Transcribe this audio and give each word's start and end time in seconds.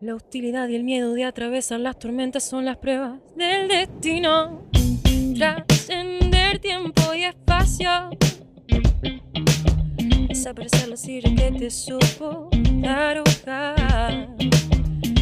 La 0.00 0.14
hostilidad 0.14 0.68
y 0.68 0.76
el 0.76 0.84
miedo 0.84 1.12
de 1.12 1.24
atravesar 1.24 1.80
las 1.80 1.98
tormentas 1.98 2.44
son 2.44 2.64
las 2.64 2.76
pruebas 2.76 3.18
del 3.34 3.66
destino. 3.66 4.62
Trascender 5.34 6.60
tiempo 6.60 7.14
y 7.14 7.24
espacio. 7.24 7.90
Desaparecer 10.28 10.88
los 10.88 11.04
aires 11.04 11.32
que 11.36 11.50
te 11.50 11.70
supo 11.70 12.48
dar 12.80 13.18
hogar. 13.18 14.28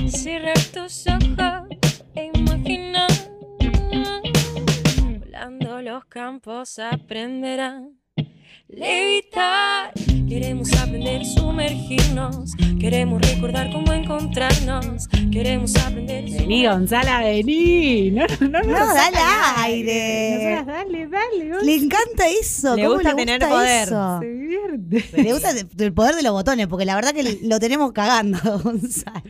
Cierrar 0.09 0.59
tus 0.75 1.07
ojos 1.07 1.69
e 2.15 2.31
imaginar. 2.35 3.09
Volando 5.21 5.81
los 5.81 6.05
campos 6.05 6.79
aprenderán 6.79 7.99
levitar. 8.69 9.93
Queremos 10.29 10.73
aprender 10.77 11.23
a 11.23 11.25
sumergirnos. 11.25 12.53
Queremos 12.81 13.23
recordar 13.23 13.71
cómo 13.73 13.93
encontrarnos. 13.93 15.09
Queremos 15.33 15.75
aprender. 15.77 16.25
a 16.25 16.39
Vení, 16.39 16.67
Gonzala, 16.67 17.21
vení. 17.21 18.11
No, 18.11 18.27
no, 18.41 18.49
no. 18.49 18.63
No, 18.63 18.79
nos 18.79 18.95
dale 18.95 19.17
aire. 19.59 20.57
Nosotras, 20.57 20.67
Dale, 20.67 21.07
dale. 21.09 21.49
Gonza. 21.51 21.65
Le 21.65 21.75
encanta 21.77 22.29
eso. 22.41 22.77
Le 22.77 22.83
¿Cómo 22.83 22.95
gusta 22.95 23.11
le 23.11 23.17
tener 23.17 23.41
gusta 23.41 23.55
poder. 23.55 23.83
eso? 23.89 24.19
Se 24.21 24.27
divierte. 24.27 25.23
Le 25.23 25.33
gusta 25.33 25.51
el 25.79 25.93
poder 25.95 26.15
de 26.17 26.23
los 26.23 26.33
botones, 26.33 26.67
porque 26.67 26.85
la 26.85 26.95
verdad 26.97 27.13
que 27.15 27.39
lo 27.43 27.59
tenemos 27.61 27.93
cagando, 27.93 28.39
Gonzalo. 28.65 29.23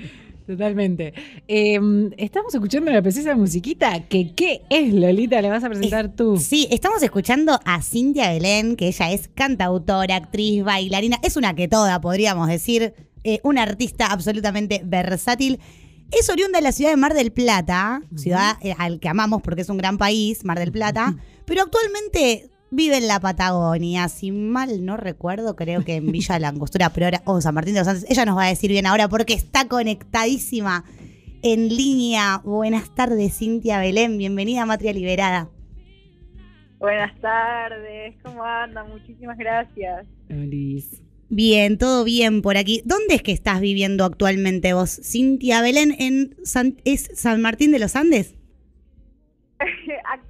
Totalmente. 0.46 1.12
Eh, 1.48 1.80
estamos 2.16 2.54
escuchando 2.54 2.92
la 2.92 3.02
preciosa 3.02 3.34
musiquita. 3.34 4.06
Que, 4.08 4.32
¿Qué 4.32 4.62
es, 4.70 4.94
Lolita? 4.94 5.42
¿Le 5.42 5.50
vas 5.50 5.64
a 5.64 5.68
presentar 5.68 6.14
tú? 6.14 6.38
Sí, 6.38 6.68
estamos 6.70 7.02
escuchando 7.02 7.58
a 7.64 7.82
Cintia 7.82 8.30
Belén, 8.30 8.76
que 8.76 8.86
ella 8.86 9.10
es 9.10 9.28
cantautora, 9.34 10.14
actriz, 10.14 10.62
bailarina, 10.62 11.18
es 11.24 11.36
una 11.36 11.54
que 11.56 11.66
toda, 11.66 12.00
podríamos 12.00 12.46
decir, 12.48 12.94
eh, 13.24 13.40
una 13.42 13.62
artista 13.62 14.06
absolutamente 14.06 14.82
versátil. 14.84 15.58
Es 16.12 16.30
oriunda 16.30 16.60
de 16.60 16.62
la 16.62 16.70
ciudad 16.70 16.90
de 16.90 16.96
Mar 16.96 17.14
del 17.14 17.32
Plata, 17.32 18.02
ciudad 18.14 18.56
eh, 18.62 18.72
al 18.78 19.00
que 19.00 19.08
amamos 19.08 19.42
porque 19.42 19.62
es 19.62 19.68
un 19.68 19.78
gran 19.78 19.98
país, 19.98 20.44
Mar 20.44 20.60
del 20.60 20.70
Plata, 20.70 21.16
pero 21.44 21.62
actualmente 21.62 22.50
vive 22.76 22.98
en 22.98 23.08
la 23.08 23.18
Patagonia, 23.18 24.08
si 24.08 24.30
mal 24.30 24.84
no 24.84 24.96
recuerdo, 24.96 25.56
creo 25.56 25.82
que 25.84 25.96
en 25.96 26.12
Villa 26.12 26.34
de 26.34 26.40
la 26.40 26.48
Angostura, 26.48 26.90
pero 26.90 27.06
ahora, 27.06 27.22
o 27.24 27.40
San 27.40 27.54
Martín 27.54 27.74
de 27.74 27.80
los 27.80 27.88
Andes, 27.88 28.06
ella 28.08 28.26
nos 28.26 28.36
va 28.36 28.44
a 28.44 28.48
decir 28.48 28.70
bien 28.70 28.86
ahora 28.86 29.08
porque 29.08 29.32
está 29.32 29.66
conectadísima 29.66 30.84
en 31.42 31.68
línea. 31.68 32.42
Buenas 32.44 32.94
tardes, 32.94 33.38
Cintia 33.38 33.80
Belén, 33.80 34.18
bienvenida 34.18 34.62
a 34.62 34.66
Matria 34.66 34.92
Liberada. 34.92 35.48
Buenas 36.78 37.18
tardes, 37.20 38.14
¿cómo 38.22 38.44
andan? 38.44 38.90
Muchísimas 38.90 39.38
gracias. 39.38 40.06
Liz. 40.28 41.02
Bien, 41.28 41.78
todo 41.78 42.04
bien 42.04 42.42
por 42.42 42.56
aquí. 42.56 42.82
¿Dónde 42.84 43.14
es 43.16 43.22
que 43.22 43.32
estás 43.32 43.60
viviendo 43.60 44.04
actualmente 44.04 44.74
vos, 44.74 45.00
Cintia 45.02 45.62
Belén? 45.62 45.96
¿En 45.98 46.36
San, 46.44 46.76
¿Es 46.84 47.10
San 47.14 47.40
Martín 47.40 47.72
de 47.72 47.78
los 47.78 47.96
Andes? 47.96 48.35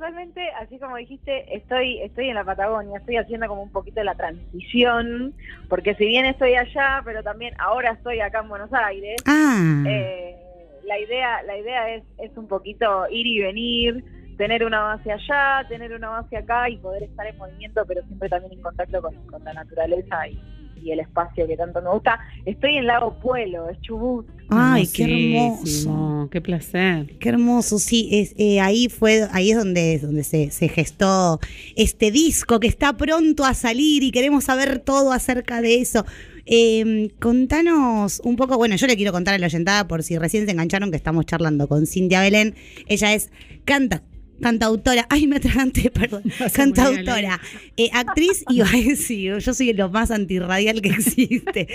Actualmente, 0.07 0.41
así 0.61 0.79
como 0.79 0.95
dijiste, 0.95 1.53
estoy 1.53 1.99
estoy 2.01 2.29
en 2.29 2.37
la 2.37 2.45
Patagonia, 2.45 2.99
estoy 2.99 3.17
haciendo 3.17 3.49
como 3.49 3.65
un 3.65 3.73
poquito 3.73 4.05
la 4.05 4.15
transición, 4.15 5.35
porque 5.69 5.97
si 5.97 6.07
bien 6.07 6.27
estoy 6.27 6.55
allá, 6.55 7.03
pero 7.05 7.25
también 7.25 7.55
ahora 7.59 7.91
estoy 7.91 8.21
acá 8.21 8.39
en 8.39 8.49
Buenos 8.49 8.73
Aires, 8.73 9.17
Ah, 9.27 9.83
eh, 9.85 10.37
la 10.85 11.01
idea 11.01 11.43
la 11.43 11.59
idea 11.59 11.93
es, 11.97 12.05
es 12.19 12.31
un 12.37 12.47
poquito 12.47 13.09
ir 13.11 13.27
y 13.27 13.41
venir, 13.41 14.05
tener 14.39 14.65
una 14.65 14.81
base 14.81 15.11
allá, 15.11 15.67
tener 15.69 15.93
una 15.93 16.11
base 16.11 16.37
acá 16.37 16.71
y 16.71 16.77
poder 16.77 17.03
estar 17.03 17.27
en 17.27 17.37
movimiento, 17.37 17.85
pero 17.85 18.01
siempre 18.03 18.29
también 18.29 18.53
en 18.53 18.63
contacto 18.63 19.03
con, 19.03 19.13
con 19.27 19.43
la 19.43 19.55
naturaleza 19.55 20.29
y, 20.29 20.41
y 20.83 20.93
el 20.93 21.01
espacio 21.01 21.47
que 21.47 21.57
tanto 21.57 21.81
me 21.83 21.91
gusta. 21.91 22.19
Estoy 22.45 22.77
en 22.77 22.87
Lago 22.87 23.19
Puelo, 23.21 23.69
es 23.69 23.81
Chubut. 23.81 24.27
ay, 24.49 24.87
qué 24.87 25.05
hermoso. 25.05 26.29
Qué 26.31 26.41
placer. 26.41 27.19
Qué 27.19 27.29
hermoso, 27.29 27.79
sí, 27.79 28.09
es, 28.13 28.35
eh, 28.39 28.61
ahí 28.61 28.89
fue, 28.89 29.29
ahí 29.33 29.51
es 29.51 29.57
donde, 29.57 29.99
donde 29.99 30.25
se, 30.25 30.51
se 30.51 30.69
gestó 30.69 31.41
este 31.77 32.11
disco 32.11 32.61
que 32.61 32.69
está 32.69 32.97
pronto 32.97 33.45
a 33.45 33.55
salir 33.55 34.03
y 34.03 34.11
queremos 34.11 34.45
saber 34.45 34.79
todo 34.79 35.13
acerca 35.13 35.61
de 35.61 35.81
eso. 35.81 36.05
Eh, 36.49 37.11
contanos 37.21 38.21
un 38.25 38.37
poco, 38.37 38.57
bueno, 38.57 38.77
yo 38.77 38.87
le 38.87 38.97
quiero 38.97 39.11
contar 39.11 39.35
a 39.35 39.39
la 39.39 39.47
oyentada 39.47 39.89
por 39.89 40.05
si 40.05 40.17
recién 40.17 40.47
se 40.47 40.53
engancharon 40.53 40.93
que 40.93 40.97
estamos 40.97 41.27
charlando 41.27 41.67
con 41.67 41.87
Cintia 41.87 42.21
Belén. 42.21 42.55
Ella 42.87 43.15
es 43.15 43.31
canta, 43.65 44.03
cantautora, 44.41 45.07
ay 45.09 45.27
me 45.27 45.37
atraganté, 45.37 45.91
perdón, 45.95 46.23
cantautora, 46.53 47.41
eh, 47.77 47.91
actriz 47.93 48.45
y 48.49 48.63
sí, 48.97 49.25
yo 49.25 49.55
soy 49.55 49.73
lo 49.73 49.91
más 49.91 50.11
antirradial 50.11 50.81
que 50.81 50.91
existe. 50.91 51.69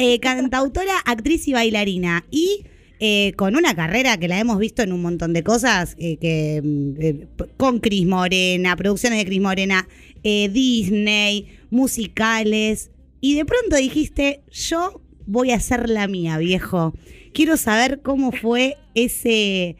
Eh, 0.00 0.20
cantautora, 0.20 0.96
actriz 1.04 1.48
y 1.48 1.52
bailarina. 1.52 2.24
Y 2.30 2.64
eh, 3.00 3.32
con 3.36 3.56
una 3.56 3.74
carrera 3.74 4.16
que 4.16 4.28
la 4.28 4.38
hemos 4.38 4.58
visto 4.58 4.82
en 4.82 4.92
un 4.92 5.02
montón 5.02 5.32
de 5.32 5.42
cosas, 5.42 5.96
eh, 5.98 6.18
que 6.18 6.62
mm, 6.62 7.44
con 7.56 7.80
Cris 7.80 8.06
Morena, 8.06 8.76
producciones 8.76 9.18
de 9.18 9.24
Cris 9.26 9.40
Morena, 9.40 9.88
Disney, 10.22 11.48
musicales. 11.70 12.90
Y 13.20 13.34
de 13.34 13.44
pronto 13.44 13.76
dijiste, 13.76 14.42
yo 14.52 15.00
voy 15.26 15.50
a 15.50 15.56
hacer 15.56 15.88
la 15.88 16.06
mía, 16.06 16.38
viejo. 16.38 16.94
Quiero 17.32 17.56
saber 17.56 18.00
cómo 18.02 18.30
fue 18.30 18.76
ese, 18.94 19.76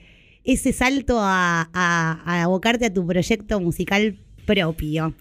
ese 0.52 0.72
salto 0.72 1.18
a, 1.20 1.68
a- 1.72 2.22
a 2.24 2.42
abocarte 2.42 2.86
a 2.86 2.92
tu 2.92 3.06
proyecto 3.06 3.60
musical 3.60 4.16
propio. 4.46 5.12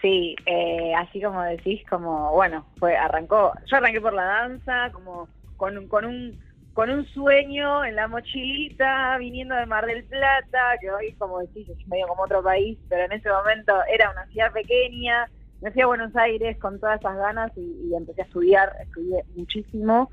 Sí, 0.00 0.34
eh, 0.46 0.92
así 0.96 1.20
como 1.20 1.40
decís, 1.42 1.80
como, 1.88 2.32
bueno, 2.32 2.66
fue, 2.78 2.96
arrancó, 2.96 3.52
yo 3.66 3.76
arranqué 3.76 4.00
por 4.00 4.14
la 4.14 4.24
danza, 4.24 4.90
como 4.92 5.28
con, 5.56 5.78
un- 5.78 5.88
con 5.88 6.04
un 6.04 6.40
con 6.72 6.88
un 6.88 7.04
sueño 7.08 7.84
en 7.84 7.96
la 7.96 8.08
mochilita, 8.08 9.18
viniendo 9.18 9.54
de 9.54 9.66
Mar 9.66 9.84
del 9.84 10.04
Plata, 10.04 10.78
que 10.80 10.90
hoy, 10.90 11.12
como 11.18 11.40
decís, 11.40 11.68
es 11.68 11.86
medio 11.86 12.06
como 12.06 12.22
otro 12.22 12.42
país, 12.42 12.78
pero 12.88 13.04
en 13.04 13.12
ese 13.12 13.28
momento 13.28 13.74
era 13.92 14.10
una 14.10 14.24
ciudad 14.28 14.50
pequeña, 14.52 15.28
me 15.60 15.70
fui 15.70 15.82
a 15.82 15.86
Buenos 15.86 16.16
Aires 16.16 16.56
con 16.58 16.80
todas 16.80 16.98
esas 16.98 17.14
ganas 17.18 17.52
y, 17.56 17.88
y 17.90 17.94
empecé 17.94 18.22
a 18.22 18.24
estudiar, 18.24 18.72
estudié 18.80 19.22
muchísimo, 19.36 20.10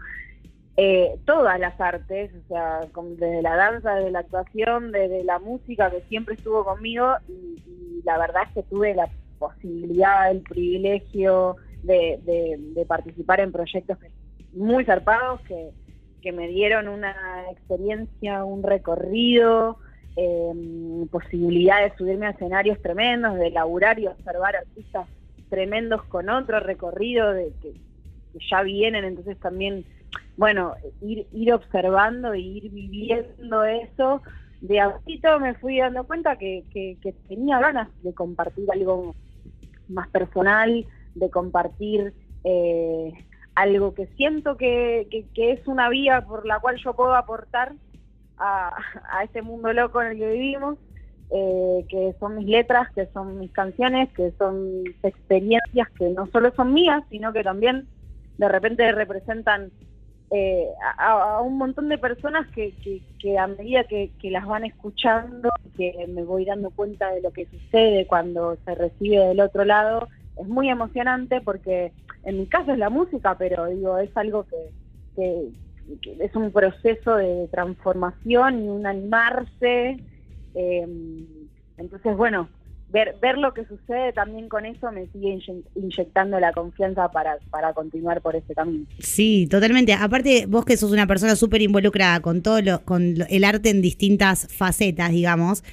eh, 0.81 1.19
todas 1.25 1.59
las 1.59 1.77
artes, 1.81 2.31
o 2.33 2.47
sea, 2.47 2.79
desde 3.17 3.41
la 3.41 3.57
danza, 3.57 3.95
desde 3.95 4.11
la 4.11 4.19
actuación, 4.19 4.93
desde 4.93 5.25
la 5.25 5.37
música 5.37 5.91
que 5.91 5.99
siempre 6.07 6.35
estuvo 6.35 6.63
conmigo 6.63 7.15
y, 7.27 8.01
la 8.05 8.17
verdad 8.17 8.43
es 8.47 8.53
que 8.53 8.63
tuve 8.63 8.95
la 8.95 9.09
posibilidad, 9.39 10.31
el 10.31 10.39
privilegio 10.39 11.57
de, 11.83 12.85
participar 12.87 13.41
en 13.41 13.51
proyectos 13.51 13.97
muy 14.53 14.85
zarpados 14.85 15.41
que, 15.41 16.31
me 16.31 16.47
dieron 16.47 16.87
una 16.87 17.13
experiencia, 17.51 18.45
un 18.45 18.63
recorrido, 18.63 19.79
eh, 20.15 21.05
posibilidad 21.11 21.83
de 21.83 21.93
subirme 21.97 22.27
a 22.27 22.29
escenarios 22.29 22.81
tremendos, 22.81 23.35
de 23.35 23.51
laburar 23.51 23.99
y 23.99 24.07
observar 24.07 24.55
artistas 24.55 25.09
tremendos 25.49 26.05
con 26.05 26.29
otro 26.29 26.61
recorrido 26.61 27.33
de 27.33 27.51
que 27.61 27.73
ya 28.49 28.61
vienen, 28.61 29.03
entonces 29.03 29.37
también, 29.39 29.83
bueno, 30.37 30.75
ir, 31.01 31.53
observando 31.53 32.33
e 32.33 32.39
ir 32.39 32.71
viviendo 32.71 33.63
eso, 33.63 34.21
de 34.61 34.79
a 34.79 34.93
poquito 34.93 35.39
me 35.39 35.53
fui 35.55 35.79
dando 35.79 36.05
cuenta 36.05 36.37
que, 36.37 36.65
que, 36.71 37.13
tenía 37.27 37.59
ganas 37.59 37.89
de 38.03 38.13
compartir 38.13 38.69
algo 38.71 39.15
más 39.87 40.07
personal, 40.09 40.85
de 41.15 41.29
compartir 41.29 42.13
eh, 42.43 43.13
algo 43.55 43.93
que 43.93 44.07
siento 44.17 44.55
que, 44.55 45.07
que, 45.33 45.51
es 45.51 45.67
una 45.67 45.89
vía 45.89 46.21
por 46.21 46.45
la 46.45 46.59
cual 46.59 46.77
yo 46.77 46.93
puedo 46.93 47.15
aportar 47.15 47.73
a, 48.37 48.71
a 49.11 49.23
este 49.23 49.41
mundo 49.41 49.73
loco 49.73 50.01
en 50.01 50.11
el 50.11 50.17
que 50.17 50.31
vivimos, 50.31 50.77
eh, 51.31 51.85
que 51.89 52.15
son 52.19 52.37
mis 52.37 52.47
letras, 52.47 52.87
que 52.95 53.05
son 53.07 53.39
mis 53.39 53.51
canciones, 53.51 54.09
que 54.13 54.31
son 54.39 54.83
experiencias 55.03 55.87
que 55.97 56.09
no 56.09 56.27
solo 56.27 56.51
son 56.55 56.73
mías, 56.73 57.03
sino 57.09 57.31
que 57.33 57.43
también 57.43 57.87
de 58.39 58.49
repente 58.49 58.91
representan 58.91 59.71
eh, 60.31 60.67
a, 60.97 61.37
a 61.37 61.41
un 61.41 61.57
montón 61.57 61.89
de 61.89 61.97
personas 61.97 62.47
que, 62.49 62.73
que, 62.83 63.01
que 63.19 63.37
a 63.37 63.47
medida 63.47 63.83
que, 63.85 64.11
las 64.23 64.45
van 64.45 64.63
escuchando, 64.63 65.49
que 65.75 66.05
me 66.07 66.23
voy 66.23 66.45
dando 66.45 66.69
cuenta 66.69 67.11
de 67.11 67.21
lo 67.21 67.31
que 67.31 67.47
sucede 67.47 68.05
cuando 68.05 68.57
se 68.63 68.75
recibe 68.75 69.25
del 69.25 69.39
otro 69.39 69.65
lado, 69.65 70.07
es 70.37 70.47
muy 70.47 70.69
emocionante 70.69 71.41
porque 71.41 71.93
en 72.23 72.37
mi 72.37 72.47
caso 72.47 72.71
es 72.71 72.77
la 72.77 72.89
música, 72.89 73.37
pero 73.37 73.65
digo, 73.65 73.97
es 73.97 74.15
algo 74.15 74.45
que 74.45 75.49
es 76.19 76.35
un 76.35 76.51
proceso 76.51 77.15
de 77.15 77.47
transformación 77.51 78.63
y 78.63 78.69
un 78.69 78.85
animarse. 78.85 79.97
eh, 80.53 80.87
entonces, 81.77 82.15
bueno, 82.17 82.49
ver, 82.91 83.15
ver 83.21 83.37
lo 83.37 83.53
que 83.53 83.65
sucede 83.65 84.13
también 84.13 84.49
con 84.49 84.65
eso 84.65 84.91
me 84.91 85.07
sigue 85.07 85.35
inye- 85.35 85.63
inyectando 85.75 86.39
la 86.39 86.51
confianza 86.53 87.09
para, 87.11 87.37
para 87.49 87.73
continuar 87.73 88.21
por 88.21 88.35
ese 88.35 88.53
camino. 88.53 88.85
Sí, 88.99 89.47
totalmente. 89.49 89.93
Aparte, 89.93 90.45
vos 90.47 90.65
que 90.65 90.77
sos 90.77 90.91
una 90.91 91.07
persona 91.07 91.35
súper 91.35 91.61
involucrada 91.61 92.19
con 92.19 92.41
todo 92.41 92.61
lo, 92.61 92.83
con 92.83 93.15
el 93.29 93.43
arte 93.43 93.69
en 93.69 93.81
distintas 93.81 94.47
facetas, 94.53 95.11
digamos, 95.11 95.63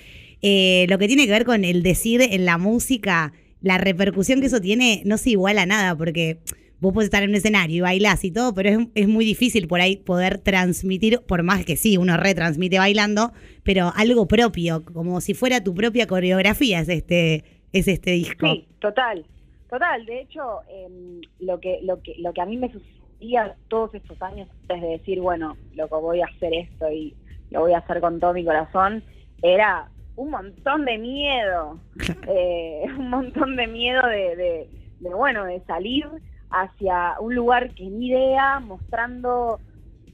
eh, 0.43 0.87
lo 0.89 0.99
que 0.99 1.09
tiene 1.09 1.27
que 1.27 1.33
ver 1.33 1.45
con 1.45 1.65
el 1.65 1.83
decir 1.83 2.21
en 2.21 2.45
la 2.45 2.59
música, 2.59 3.33
la 3.63 3.79
repercusión 3.79 4.41
que 4.41 4.47
eso 4.47 4.61
tiene 4.61 5.03
no 5.05 5.17
se 5.17 5.31
iguala 5.31 5.63
a 5.63 5.67
nada, 5.67 5.97
porque 5.97 6.39
vos 6.81 6.93
podés 6.93 7.07
estar 7.07 7.23
en 7.23 7.31
un 7.31 7.37
escenario 7.37 7.77
y 7.77 7.81
bailás 7.81 8.25
y 8.25 8.31
todo, 8.31 8.55
pero 8.55 8.69
es, 8.69 8.79
es 8.95 9.09
muy 9.09 9.25
difícil 9.25 9.69
por 9.69 9.81
ahí 9.81 9.97
poder 9.97 10.39
transmitir, 10.39 11.21
por 11.27 11.43
más 11.43 11.65
que 11.65 11.77
sí, 11.77 11.97
uno 11.97 12.17
retransmite 12.17 12.79
bailando, 12.79 13.33
pero 13.63 13.93
algo 13.97 14.27
propio, 14.27 14.85
como 14.85 15.21
si 15.21 15.35
fuera 15.35 15.63
tu 15.63 15.75
propia 15.75 16.07
coreografía 16.07 16.81
es 16.81 16.89
este, 16.89 17.45
es 17.73 17.89
este 17.89 18.13
disco. 18.13 18.47
Sí, 18.47 18.69
total, 18.81 19.25
total. 19.71 20.05
De 20.07 20.21
hecho, 20.21 20.61
em, 20.69 21.21
lo 21.41 21.61
que 21.61 21.81
lo 21.83 22.03
que 22.03 22.15
lo 22.19 22.33
que 22.33 22.41
a 22.41 22.47
mí 22.47 22.57
me 22.57 22.71
sucedía 22.71 23.57
todos 23.69 23.95
estos 23.95 24.21
años 24.23 24.49
antes 24.63 24.83
de 24.83 24.89
decir, 24.89 25.21
bueno, 25.21 25.57
lo 25.75 25.89
que 25.89 25.95
voy 25.95 26.21
a 26.21 26.27
hacer 26.27 26.53
esto 26.55 26.91
y 26.91 27.15
lo 27.51 27.61
voy 27.61 27.73
a 27.73 27.79
hacer 27.79 28.01
con 28.01 28.21
todo 28.21 28.35
mi 28.35 28.45
corazón, 28.45 29.03
era 29.43 29.89
un 30.17 30.31
montón 30.31 30.85
de 30.85 30.99
miedo, 30.99 31.79
eh, 32.29 32.85
un 32.99 33.11
montón 33.11 33.57
de 33.57 33.67
miedo 33.67 34.07
de, 34.07 34.37
de, 34.37 34.69
de, 35.01 35.15
bueno, 35.15 35.45
de 35.45 35.61
salir 35.67 36.07
hacia 36.51 37.17
un 37.21 37.35
lugar 37.35 37.75
que 37.75 37.85
ni 37.85 38.09
idea, 38.09 38.61
mostrando 38.61 39.61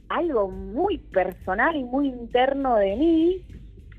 algo 0.08 0.48
muy 0.48 0.98
personal 0.98 1.76
y 1.76 1.84
muy 1.84 2.08
interno 2.08 2.76
de 2.76 2.96
mí, 2.96 3.42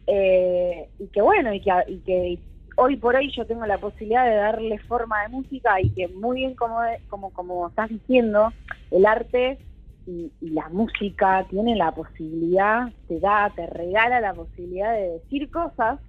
eh, 0.08 0.90
y 1.00 1.08
que 1.08 1.22
bueno, 1.22 1.54
y 1.54 1.62
que, 1.62 2.40
hoy 2.76 2.98
por 2.98 3.16
hoy 3.16 3.32
yo 3.36 3.46
tengo 3.46 3.66
la 3.66 3.78
posibilidad 3.78 4.26
de 4.26 4.36
darle 4.36 4.80
forma 4.80 5.22
de 5.24 5.30
música 5.30 5.80
y 5.82 5.90
que 5.92 6.08
muy 6.08 6.38
bien 6.38 6.56
como, 6.56 6.78
como, 7.10 7.32
como 7.32 7.68
estás 7.68 7.90
diciendo, 7.90 8.52
el 8.92 9.06
arte 9.06 9.60
y, 10.06 10.32
y, 10.42 10.50
la 10.50 10.70
música 10.70 11.46
tiene 11.50 11.76
la 11.76 11.92
posibilidad, 11.92 12.92
te 13.08 13.20
da, 13.20 13.52
te 13.56 13.66
regala 13.68 14.20
la 14.20 14.34
posibilidad 14.34 14.94
de 14.94 15.12
decir 15.12 15.50
cosas 15.50 16.00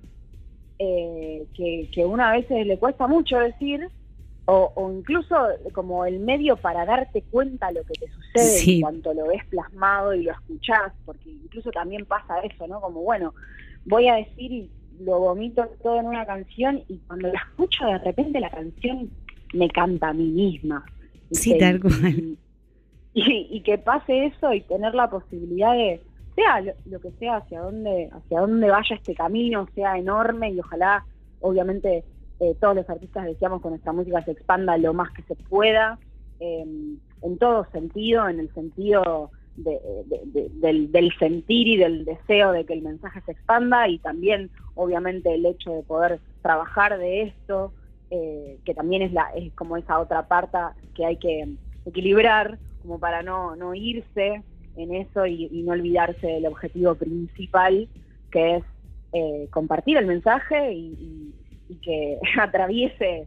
eh, 0.79 1.47
que, 1.55 1.88
que 1.93 2.05
una 2.05 2.31
a 2.31 2.32
veces 2.32 2.67
le 2.67 2.79
cuesta 2.79 3.06
mucho 3.06 3.38
decir, 3.38 3.88
o, 4.46 4.73
o, 4.75 4.93
incluso 4.93 5.35
como 5.73 6.05
el 6.05 6.19
medio 6.20 6.56
para 6.56 6.85
darte 6.85 7.23
cuenta 7.31 7.73
lo 7.73 7.82
que 7.85 7.94
te 7.94 8.08
sucede 8.08 8.58
Sí. 8.58 8.75
en 8.76 8.81
cuanto 8.82 9.14
lo 9.14 9.29
ves 9.29 9.44
plasmado 9.46 10.14
y 10.14 10.25
lo 10.25 10.32
escuchás, 10.32 10.93
porque 11.06 11.31
incluso 11.31 11.70
también 11.70 12.05
pasa 12.05 12.41
eso, 12.41 12.67
¿no? 12.67 12.81
Como, 12.81 13.00
bueno, 13.02 13.35
voy 13.87 14.08
a 14.08 14.17
decir 14.17 14.52
y 14.52 14.70
lo 15.00 15.19
vomito 15.19 15.67
todo 15.82 15.99
en 16.00 16.06
una 16.06 16.26
canción 16.26 16.82
y 16.88 16.99
cuando 17.06 17.29
la 17.29 17.38
escucho 17.38 17.87
de 17.87 17.99
repente 17.99 18.38
la 18.41 18.50
canción 18.50 19.11
me 19.55 19.69
canta 19.70 20.08
a 20.08 20.12
mí 20.12 20.26
misma. 20.29 20.85
Sí, 21.31 21.56
tal 21.58 21.76
Y- 21.76 21.81
cual. 21.81 22.37
Y, 23.17 23.47
y 23.50 23.61
que 23.62 23.79
pase 23.79 24.26
eso 24.26 24.52
y 24.52 24.61
tener 24.62 24.93
la 24.94 25.08
posibilidad 25.08 25.73
de, 25.73 26.00
sea 26.35 26.61
lo, 26.61 26.73
lo 26.87 27.00
que 27.00 27.12
sea, 27.12 27.37
hacia 27.37 27.61
dónde, 27.61 28.11
hacia 28.12 28.40
dónde 28.40 28.69
vaya 28.69 28.97
este 28.97 29.14
camino, 29.14 29.69
sea 29.75 29.97
enorme 29.97 30.50
y 30.50 30.58
ojalá, 30.58 31.05
obviamente, 31.40 32.02
eh, 32.41 32.55
todos 32.61 32.75
los 32.77 32.89
artistas 32.91 33.25
deseamos 33.25 33.63
que 33.63 33.69
nuestra 33.69 33.93
música 33.93 34.23
se 34.25 34.33
expanda 34.33 34.77
lo 34.79 34.93
más 34.95 35.13
que 35.13 35.23
se 35.23 35.37
pueda, 35.37 35.99
eh, 36.41 36.65
en 37.23 37.39
todo 37.39 37.67
sentido, 37.73 38.29
en 38.29 38.41
el 38.41 38.53
sentido 38.53 39.31
de- 39.57 39.81
de- 40.07 40.21
de- 40.27 40.49
del, 40.55 40.91
del 40.93 41.13
sentir 41.19 41.69
y 41.69 41.77
del 41.77 42.05
deseo 42.05 42.53
de 42.53 42.65
que 42.67 42.73
el 42.75 42.83
mensaje 42.83 43.21
se 43.25 43.33
expanda 43.33 43.89
y 43.89 43.99
también, 44.01 44.51
obviamente, 44.75 45.33
el 45.35 45.47
hecho 45.47 45.71
de 45.73 45.83
poder 45.85 46.21
trabajar 46.43 46.99
de 46.99 47.23
esto, 47.23 47.73
eh, 48.11 48.59
que 48.65 48.75
también 48.75 49.03
es, 49.03 49.13
la, 49.13 49.31
es 49.35 49.55
como 49.55 49.77
esa 49.77 49.99
otra 50.01 50.27
parte 50.27 50.59
que 50.95 51.07
hay 51.07 51.17
que 51.17 51.57
equilibrar, 51.85 52.59
como 52.79 52.99
para 52.99 53.23
no, 53.23 53.57
no 53.57 53.75
irse 53.75 54.43
en 54.75 54.95
eso 54.95 55.25
y, 55.27 55.49
y 55.51 55.63
no 55.63 55.73
olvidarse 55.73 56.27
del 56.27 56.47
objetivo 56.47 56.95
principal, 56.97 57.89
que 58.31 58.57
es 58.57 58.65
eh, 59.13 59.49
compartir 59.53 59.97
el 59.97 60.07
mensaje 60.07 60.73
y, 60.73 61.35
y- 61.69 61.75
que 61.76 62.19
atraviese 62.40 63.26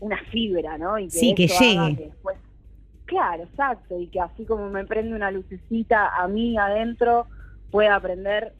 una 0.00 0.18
fibra, 0.30 0.78
¿no? 0.78 0.98
Y 0.98 1.04
que 1.04 1.10
Sí, 1.10 1.34
que 1.34 1.46
llegue. 1.48 1.96
que 1.96 2.04
después- 2.06 2.36
claro, 3.04 3.44
exacto, 3.44 3.98
y 4.00 4.06
que 4.08 4.20
así 4.20 4.44
como 4.44 4.68
me 4.70 4.84
prende 4.84 5.14
una 5.14 5.30
lucecita 5.30 6.08
a 6.16 6.26
mí 6.28 6.56
adentro, 6.56 7.26
pueda 7.70 8.00
prender 8.00 8.52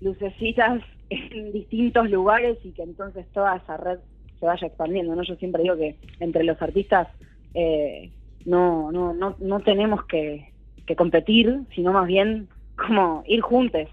lucecitas 0.00 0.80
en 1.10 1.52
distintos 1.52 2.10
lugares 2.10 2.58
y 2.64 2.70
que 2.72 2.82
entonces 2.82 3.26
toda 3.32 3.56
esa 3.56 3.76
red 3.76 3.98
se 4.40 4.46
vaya 4.46 4.66
expandiendo, 4.66 5.14
¿no? 5.14 5.22
Yo 5.22 5.36
siempre 5.36 5.62
digo 5.62 5.76
que 5.76 5.96
entre 6.20 6.44
los 6.44 6.60
artistas 6.60 7.08
eh, 7.54 8.10
no, 8.44 8.90
no, 8.92 9.14
no, 9.14 9.36
no 9.38 9.60
tenemos 9.60 10.04
que, 10.06 10.50
que 10.86 10.96
competir, 10.96 11.60
sino 11.74 11.92
más 11.92 12.06
bien 12.06 12.48
como 12.76 13.22
ir 13.26 13.40
juntos. 13.40 13.88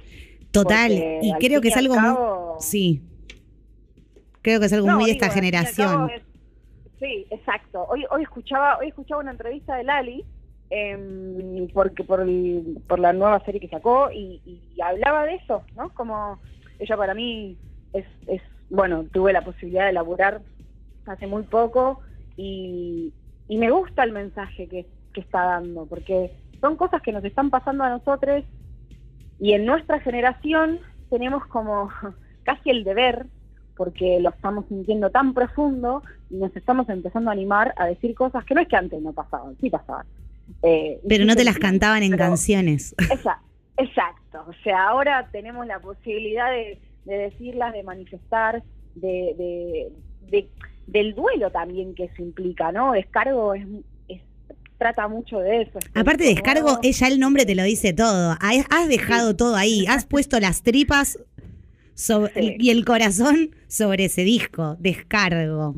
Total, 0.52 0.92
y 1.22 1.32
creo 1.40 1.62
que 1.62 1.70
es 1.70 1.78
algo 1.78 1.94
muy- 1.96 2.04
cabo- 2.04 2.58
Sí. 2.60 3.02
Creo 4.42 4.60
que 4.60 4.66
es 4.68 4.74
algo 4.74 4.88
No, 4.88 4.96
muy 4.98 5.06
de 5.06 5.12
esta 5.12 5.30
generación. 5.30 6.10
sí, 7.00 7.28
exacto. 7.30 7.86
Hoy, 7.90 8.06
hoy 8.10 8.24
escuchaba, 8.24 8.78
hoy 8.80 8.88
escuchaba 8.88 9.22
una 9.22 9.32
entrevista 9.32 9.76
de 9.76 9.84
Lali, 9.84 10.26
em, 10.70 11.68
porque 11.74 12.04
por, 12.04 12.22
el- 12.22 12.82
por 12.88 13.00
la 13.00 13.14
nueva 13.14 13.44
serie 13.46 13.60
que 13.60 13.68
sacó 13.68 14.10
y, 14.12 14.42
y 14.46 14.82
hablaba 14.82 15.26
de 15.26 15.36
eso, 15.36 15.64
¿no? 15.76 15.90
Como 15.94 16.40
ella 16.80 16.98
para 16.98 17.14
mí 17.14 17.58
es, 17.94 18.06
es, 18.28 18.42
bueno, 18.70 19.06
tuve 19.12 19.34
la 19.34 19.44
posibilidad 19.44 19.86
de 19.86 19.94
laburar 19.94 20.42
hace 21.06 21.28
muy 21.28 21.44
poco 21.44 22.00
y, 22.38 23.14
y 23.48 23.58
me 23.58 23.70
gusta 23.70 24.04
el 24.04 24.12
mensaje 24.14 24.68
que, 24.68 24.88
que 25.14 25.22
está 25.22 25.44
dando, 25.44 25.86
porque 25.86 26.32
son 26.62 26.78
cosas 26.78 27.02
que 27.02 27.12
nos 27.12 27.24
están 27.26 27.50
pasando 27.50 27.84
a 27.84 27.90
nosotros 27.90 28.44
y 29.40 29.54
en 29.54 29.66
nuestra 29.66 30.00
generación 30.00 30.80
tenemos 31.10 31.46
como 31.48 31.90
casi 32.44 32.70
el 32.70 32.84
deber, 32.84 33.26
porque 33.82 34.20
lo 34.20 34.30
estamos 34.30 34.66
sintiendo 34.70 35.10
tan 35.10 35.34
profundo 35.34 36.04
y 36.30 36.36
nos 36.36 36.56
estamos 36.56 36.88
empezando 36.88 37.32
a 37.32 37.34
animar 37.34 37.74
a 37.78 37.88
decir 37.88 38.14
cosas 38.14 38.46
que 38.46 38.54
no 38.54 38.62
es 38.62 38.68
que 38.68 38.76
antes 38.76 39.02
no 39.02 39.12
pasaban, 39.12 39.58
sí 39.60 39.72
pasaban. 39.72 40.06
Eh, 40.62 41.00
Pero 41.10 41.26
no 41.26 41.36
te 41.36 41.44
las 41.44 41.58
cantaban 41.58 42.04
en 42.04 42.16
canciones. 42.16 42.94
Esa- 43.12 43.42
exacto, 43.78 44.46
o 44.48 44.54
sea, 44.64 44.90
ahora 44.90 45.28
tenemos 45.32 45.66
la 45.66 45.80
posibilidad 45.80 46.52
de, 46.52 46.80
de 47.06 47.16
decirlas, 47.18 47.74
de 47.74 47.82
manifestar, 47.82 48.62
de, 48.94 49.34
de, 49.38 49.92
de- 50.30 50.50
del 50.86 51.16
duelo 51.16 51.50
también 51.50 51.96
que 51.96 52.04
eso 52.06 52.22
implica, 52.22 52.72
¿no? 52.72 52.92
Descargo 52.92 53.56
es, 53.56 53.66
es- 54.10 54.22
trata 54.78 55.08
mucho 55.08 55.40
de 55.40 55.64
eso. 55.64 55.80
Aparte, 55.96 56.26
descargo, 56.26 56.68
como- 56.68 56.80
ella 56.84 57.08
el 57.08 57.20
nombre 57.20 57.46
te 57.46 57.56
lo 57.56 57.64
dice 57.64 57.94
todo. 57.94 58.36
Has 58.42 58.66
has 58.70 58.88
dejado 58.90 59.36
todo 59.36 59.56
ahí. 59.56 59.86
Has 59.88 60.06
puesto 60.06 60.40
las 60.40 60.62
tripas 60.64 61.18
sobre- 62.02 62.34
Sí. 62.34 62.56
y 62.60 62.70
el 62.72 62.84
corazón 62.86 63.52
sobre 63.68 64.06
ese 64.06 64.24
disco. 64.24 64.76
Descargo. 64.80 65.76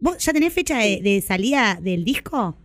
¿Vos 0.00 0.18
ya 0.18 0.32
tenés 0.32 0.52
fecha 0.52 0.78
de, 0.78 1.22
salida 1.26 1.78
del 1.80 2.04
disco? 2.04 2.56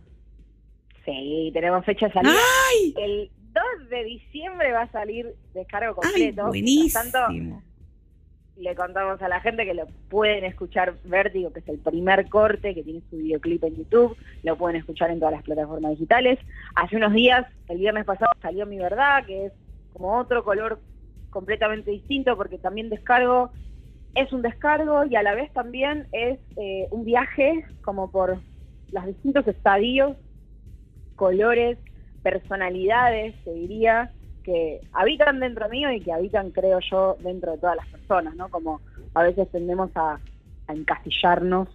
Sí, 1.04 1.50
tenemos 1.52 1.84
fecha 1.84 2.06
de 2.06 2.12
salida. 2.12 2.32
¡Ay! 2.70 2.94
El 2.96 3.30
2 3.52 3.88
de 3.90 4.04
diciembre 4.04 4.72
va 4.72 4.82
a 4.82 4.92
salir 4.92 5.34
descargo 5.52 6.00
¡Ay, 6.02 6.10
completo. 6.10 6.46
buenísimo! 6.48 7.00
Mientras 7.02 7.12
tanto, 7.12 7.62
le 8.56 8.74
contamos 8.76 9.20
a 9.20 9.28
la 9.28 9.40
gente 9.40 9.64
que 9.64 9.74
lo 9.74 9.86
pueden 10.08 10.44
escuchar 10.44 10.94
Vértigo, 11.04 11.52
que 11.52 11.60
es 11.60 11.68
el 11.68 11.78
primer 11.78 12.28
corte 12.28 12.74
que 12.74 12.82
tiene 12.82 13.02
su 13.10 13.16
videoclip 13.16 13.64
en 13.64 13.76
YouTube, 13.76 14.16
lo 14.42 14.56
pueden 14.56 14.76
escuchar 14.76 15.10
en 15.10 15.18
todas 15.18 15.34
las 15.34 15.42
plataformas 15.42 15.92
digitales. 15.92 16.38
Hace 16.76 16.96
unos 16.96 17.12
días, 17.12 17.46
el 17.68 17.78
viernes 17.78 18.04
pasado, 18.04 18.30
salió 18.40 18.64
Mi 18.66 18.78
Verdad, 18.78 19.24
que 19.26 19.46
es 19.46 19.52
como 19.92 20.18
otro 20.18 20.44
color 20.44 20.78
completamente 21.32 21.90
distinto, 21.90 22.36
porque 22.36 22.58
también 22.58 22.90
descargo, 22.90 23.50
es 24.14 24.32
un 24.32 24.42
descargo 24.42 25.04
y 25.06 25.16
a 25.16 25.22
la 25.22 25.34
vez 25.34 25.50
también 25.52 26.06
es 26.12 26.38
eh, 26.56 26.86
un 26.90 27.04
viaje 27.04 27.64
como 27.80 28.10
por 28.10 28.42
los 28.92 29.06
distintos 29.06 29.48
estadios, 29.48 30.16
colores, 31.16 31.78
personalidades, 32.22 33.34
te 33.44 33.52
diría, 33.52 34.12
que 34.44 34.80
habitan 34.92 35.40
dentro 35.40 35.68
mío 35.70 35.90
y 35.90 36.02
que 36.02 36.12
habitan, 36.12 36.50
creo 36.50 36.80
yo, 36.90 37.16
dentro 37.20 37.52
de 37.52 37.58
todas 37.58 37.76
las 37.76 37.86
personas, 37.88 38.36
¿no? 38.36 38.50
Como 38.50 38.82
a 39.14 39.22
veces 39.22 39.50
tendemos 39.50 39.90
a, 39.94 40.20
encasillarnos 40.68 41.68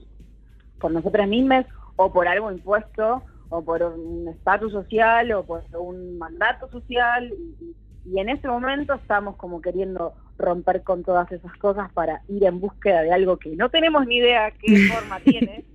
por 0.80 0.92
nosotras 0.92 1.28
mismas 1.28 1.66
o 1.98 2.12
por 2.12 2.28
algo 2.28 2.52
impuesto 2.52 3.24
o 3.50 3.64
por 3.64 3.84
un 3.84 4.28
estatus 4.30 4.72
social 4.72 5.32
o 5.34 5.46
por 5.46 5.64
un 5.74 6.18
mandato 6.18 6.70
social 6.70 7.32
y- 7.60 7.76
y 8.08 8.20
en 8.20 8.30
ese 8.30 8.48
momento 8.48 8.94
estamos 8.96 9.36
como 9.38 9.62
queriendo 9.62 10.16
romper 10.38 10.84
con 10.84 11.04
todas 11.04 11.32
esas 11.32 11.54
cosas 11.58 11.92
para 11.94 12.22
ir 12.28 12.44
en 12.46 12.60
búsqueda 12.60 13.02
de 13.02 13.12
algo 13.12 13.38
que 13.38 13.50
no 13.56 13.70
tenemos 13.70 14.06
ni 14.08 14.18
idea 14.18 14.52
qué 14.52 14.68
forma 14.94 15.20
tiene. 15.22 15.66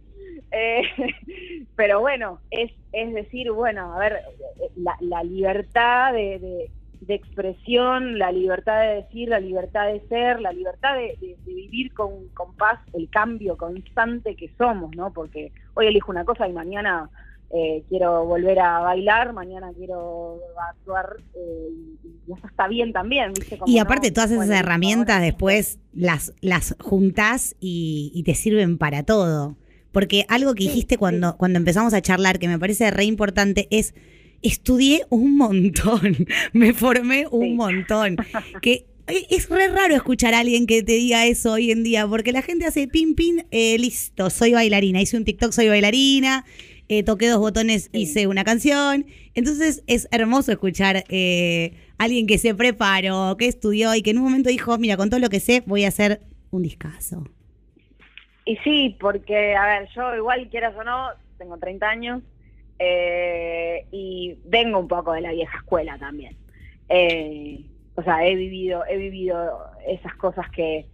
Eh, 0.51 0.83
pero 1.77 2.01
bueno, 2.01 2.41
es, 2.51 2.73
es 2.93 3.15
decir, 3.15 3.51
bueno, 3.53 3.95
a 3.95 3.99
ver, 3.99 4.15
eh, 4.61 4.71
la, 4.77 4.97
la 5.01 5.23
libertad 5.25 6.13
de, 6.13 6.39
de- 6.39 6.71
de 7.01 7.15
expresión, 7.15 8.17
la 8.19 8.31
libertad 8.31 8.81
de 8.83 8.95
decir, 9.03 9.29
la 9.29 9.41
libertad 9.41 9.87
de 9.93 10.01
ser, 10.09 10.41
la 10.41 10.53
libertad 10.53 10.95
de, 10.95 11.17
de- 11.21 11.37
de 11.45 11.55
vivir 11.55 11.93
con, 11.95 12.29
con 12.31 12.55
paz 12.55 12.79
el 12.93 13.11
cambio 13.11 13.57
constante 13.57 14.37
que 14.37 14.53
somos, 14.57 14.95
¿no? 14.95 15.13
Porque 15.13 15.53
hoy 15.75 15.87
elijo 15.89 16.13
una 16.13 16.25
cosa 16.25 16.47
y 16.49 16.53
mañana 16.53 17.11
eh, 17.53 17.83
quiero 17.89 18.25
volver 18.25 18.59
a 18.61 18.79
bailar, 18.81 19.33
mañana 19.33 19.71
quiero 19.77 20.41
actuar 20.71 21.17
eh, 21.35 21.69
y, 22.05 22.33
eso 22.33 22.47
está 22.47 22.67
bien 22.69 22.93
también, 22.93 23.33
¿viste? 23.35 23.59
Como 23.59 23.71
Y 23.71 23.77
no, 23.77 23.83
aparte, 23.83 24.11
todas 24.11 24.31
esas 24.31 24.47
bueno, 24.47 24.55
herramientas 24.59 25.17
ahora- 25.17 25.25
después 25.27 25.79
las, 25.93 26.33
las 26.41 26.75
juntás 26.81 27.55
y, 27.61 28.11
y 28.15 28.23
te 28.23 28.35
sirven 28.35 28.79
para 28.79 29.03
todo. 29.03 29.57
porque 29.91 30.25
algo 30.29 30.55
que 30.55 30.65
dijiste 30.65 30.97
cuando, 30.97 31.37
cuando 31.37 31.59
empezamos 31.59 31.93
a 31.95 32.01
charlar, 32.01 32.39
que 32.39 32.49
me 32.49 32.59
parece 32.59 32.91
re 32.91 33.05
importante, 33.05 33.69
es 33.71 33.95
estudié 34.41 35.05
un 35.11 35.37
montón, 35.37 36.17
me 36.53 36.73
formé 36.73 37.27
un 37.31 37.43
Sí. 37.49 37.55
montón. 37.55 38.17
Que 38.63 38.87
e- 39.09 39.27
es 39.31 39.49
re 39.51 39.69
raro 39.69 39.95
escuchar 39.95 40.33
a 40.35 40.39
alguien 40.41 40.67
que 40.67 40.83
te 40.83 40.93
diga 40.93 41.27
eso 41.27 41.53
hoy 41.53 41.71
en 41.73 41.83
día, 41.85 42.07
porque 42.09 42.33
la 42.33 42.41
gente 42.43 42.65
hace 42.67 42.87
pin, 42.89 43.15
pin, 43.15 43.45
eh, 43.51 43.77
listo, 43.79 44.31
soy 44.31 44.53
bailarina. 44.53 45.01
Hice 45.03 45.17
un 45.17 45.25
TikTok, 45.25 45.53
soy 45.53 45.69
bailarina, 45.69 46.45
eh, 46.99 47.03
toqué 47.03 47.29
dos 47.29 47.39
botones, 47.41 47.89
Sí. 47.93 48.03
hice 48.03 48.27
una 48.27 48.45
canción. 48.45 49.07
Entonces 49.35 49.83
es 49.87 50.09
hermoso 50.11 50.53
escuchar 50.53 51.05
eh, 51.09 51.73
a 51.99 52.05
alguien 52.05 52.27
que 52.27 52.39
se 52.39 52.55
preparó, 52.55 53.37
que 53.39 53.47
estudió 53.47 53.95
y 53.95 54.03
que 54.03 54.11
en 54.11 54.19
un 54.19 54.25
momento 54.25 54.49
dijo, 54.51 54.77
mira, 54.79 54.97
con 54.97 55.09
todo 55.11 55.21
lo 55.21 55.29
que 55.29 55.41
sé, 55.41 55.63
voy 55.67 55.85
a 55.85 55.89
hacer 55.89 56.21
un 56.51 56.63
discazo. 56.63 57.25
Y 58.45 58.57
sí, 58.59 58.97
porque, 59.01 59.55
a 59.55 59.67
ver, 59.67 59.89
yo 59.95 60.15
igual 60.17 60.49
quieras 60.51 60.75
o 60.77 60.83
no, 60.85 61.09
tengo 61.39 61.57
30 61.59 61.89
años 61.89 62.23
eh, 62.79 63.87
y 63.93 64.37
vengo 64.45 64.79
un 64.81 64.89
poco 64.89 65.13
de 65.13 65.21
la 65.21 65.31
vieja 65.33 65.57
escuela 65.59 65.97
también. 65.99 66.37
Eh, 66.89 67.65
o 67.95 68.03
sea, 68.03 68.27
he 68.27 68.35
vivido, 68.35 68.83
he 68.89 68.97
vivido 68.97 69.61
esas 69.87 70.15
cosas 70.17 70.51
que, 70.51 70.87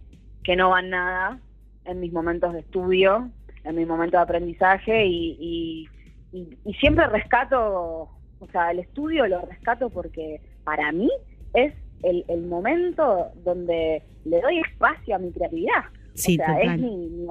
que 0.43 0.55
no 0.55 0.69
van 0.69 0.89
nada 0.91 1.39
en 1.85 1.99
mis 1.99 2.13
momentos 2.13 2.53
de 2.53 2.59
estudio, 2.59 3.31
en 3.63 3.75
mis 3.75 3.87
momentos 3.87 4.17
de 4.19 4.23
aprendizaje 4.23 5.05
y, 5.05 5.87
y, 6.31 6.39
y- 6.39 6.57
y 6.65 6.73
siempre 6.75 7.07
rescato, 7.07 8.09
o 8.39 8.47
sea, 8.51 8.71
el 8.71 8.79
estudio 8.79 9.27
lo 9.27 9.41
rescato 9.41 9.89
porque 9.89 10.41
para 10.63 10.91
mí 10.91 11.09
es 11.53 11.73
el, 12.03 12.25
el 12.27 12.41
momento 12.43 13.31
donde 13.35 14.03
le 14.25 14.41
doy 14.41 14.59
espacio 14.59 15.15
a 15.15 15.19
mi 15.19 15.31
creatividad. 15.31 15.83
Sí, 16.13 16.35
o 16.39 16.43
sea, 16.45 16.55
total. 16.55 16.75
es 16.75 16.79
mi, 16.79 16.95
mi- 17.09 17.27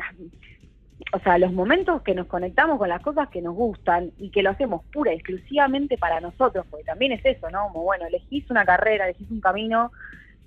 o 1.12 1.18
sea, 1.20 1.38
los 1.38 1.52
momentos 1.52 2.02
que 2.02 2.14
nos 2.14 2.26
conectamos 2.26 2.76
con 2.78 2.88
las 2.88 3.00
cosas 3.00 3.28
que 3.28 3.40
nos 3.40 3.54
gustan 3.54 4.12
y 4.18 4.30
que 4.30 4.42
lo 4.42 4.50
hacemos 4.50 4.82
pura 4.92 5.12
y 5.12 5.16
exclusivamente 5.16 5.96
para 5.96 6.20
nosotros, 6.20 6.66
porque 6.68 6.84
también 6.84 7.12
es 7.12 7.24
eso, 7.24 7.48
¿no? 7.50 7.68
Como, 7.72 7.84
bueno, 7.84 8.06
elegís 8.06 8.50
una 8.50 8.64
carrera, 8.64 9.04
elegís 9.04 9.30
un 9.30 9.40
camino, 9.40 9.92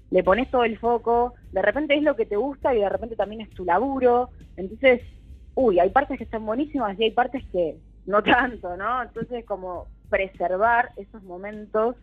le 0.09 0.23
pones 0.23 0.51
todo 0.51 0.63
el 0.65 0.77
foco, 0.77 1.33
de 1.51 1.61
repente 1.61 1.95
es 1.95 2.03
lo 2.03 2.15
que 2.15 2.25
te 2.25 2.35
gusta 2.35 2.75
y 2.75 2.79
de 2.79 2.89
repente 2.89 3.15
también 3.15 3.41
es 3.41 3.49
tu 3.51 3.63
laburo, 3.65 4.29
entonces, 4.57 5.01
uy, 5.55 5.79
hay 5.79 5.89
partes 5.89 6.17
que 6.17 6.23
están 6.23 6.45
buenísimas 6.45 6.99
y 6.99 7.05
hay 7.05 7.11
partes 7.11 7.43
que 7.51 7.77
no 8.05 8.23
tanto, 8.23 8.75
¿no? 8.77 9.03
Entonces, 9.03 9.45
como 9.45 9.87
preservar 10.09 10.91
esos 10.97 11.23
momentos 11.23 11.95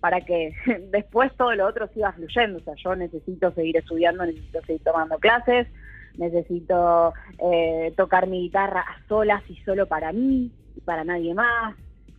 para 0.00 0.22
que 0.22 0.54
después 0.90 1.30
todo 1.36 1.54
lo 1.54 1.66
otro 1.66 1.88
siga 1.88 2.12
fluyendo. 2.12 2.58
O 2.58 2.62
sea, 2.62 2.74
yo 2.82 2.96
necesito 2.96 3.52
seguir 3.52 3.76
estudiando, 3.76 4.24
necesito 4.24 4.60
seguir 4.62 4.82
tomando 4.82 5.18
clases, 5.18 5.68
necesito 6.16 7.12
eh, 7.38 7.92
tocar 7.96 8.26
mi 8.26 8.42
guitarra 8.42 8.80
a 8.80 9.06
solas 9.08 9.42
y 9.48 9.56
solo 9.56 9.86
para 9.86 10.12
mí 10.12 10.50
y 10.76 10.80
para 10.80 11.04
nadie 11.04 11.34
más. 11.34 11.76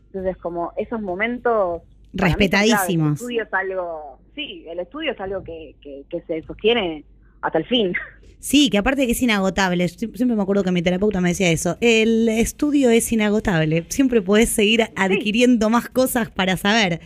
Entonces, 0.08 0.38
como 0.38 0.74
esos 0.78 1.02
momentos... 1.02 1.82
mí. 2.14 2.20
Respetadísimos. 2.20 3.08
El 3.08 3.14
estudio 3.14 3.44
es 3.44 3.54
algo... 3.54 4.20
Sí, 4.36 4.66
el 4.70 4.80
estudio 4.80 5.12
es 5.12 5.20
algo 5.20 5.44
que, 5.44 5.76
que, 5.82 6.06
que 6.10 6.22
se 6.22 6.42
sostiene 6.44 7.04
hasta 7.42 7.58
el 7.60 7.66
fin. 7.66 7.94
Sí, 8.40 8.70
que 8.72 8.78
aparte 8.80 9.06
que 9.06 9.12
es 9.12 9.22
inagotable. 9.22 9.86
Sie- 9.86 10.16
Siempre 10.16 10.36
me 10.36 10.42
acuerdo 10.42 10.64
que 10.64 10.72
mi 10.72 10.82
terapeuta 10.82 11.22
me 11.22 11.30
decía 11.30 11.52
eso. 11.52 11.78
El 11.80 12.28
estudio 12.28 12.90
es 12.90 13.12
inagotable. 13.12 13.86
Siempre 13.90 14.22
podés 14.22 14.50
seguir 14.50 14.84
adquiriendo 14.96 15.70
más 15.70 15.90
cosas 15.90 16.32
para 16.32 16.58
saber. 16.58 17.02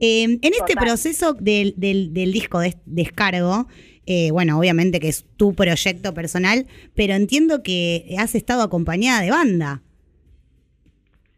Eh, 0.00 0.22
en 0.24 0.38
este 0.42 0.74
Total. 0.74 0.84
proceso 0.86 1.34
del, 1.34 1.74
del- 1.76 2.14
del 2.14 2.32
disco 2.32 2.60
de 2.60 2.74
descargo, 2.86 3.66
eh, 4.06 4.30
bueno, 4.30 4.58
obviamente 4.58 5.00
que 5.00 5.08
es 5.08 5.26
tu 5.36 5.54
proyecto 5.54 6.14
personal, 6.14 6.66
pero 6.94 7.12
entiendo 7.14 7.62
que 7.62 8.14
has 8.18 8.34
estado 8.34 8.62
acompañada 8.62 9.20
de 9.20 9.30
banda. 9.30 9.82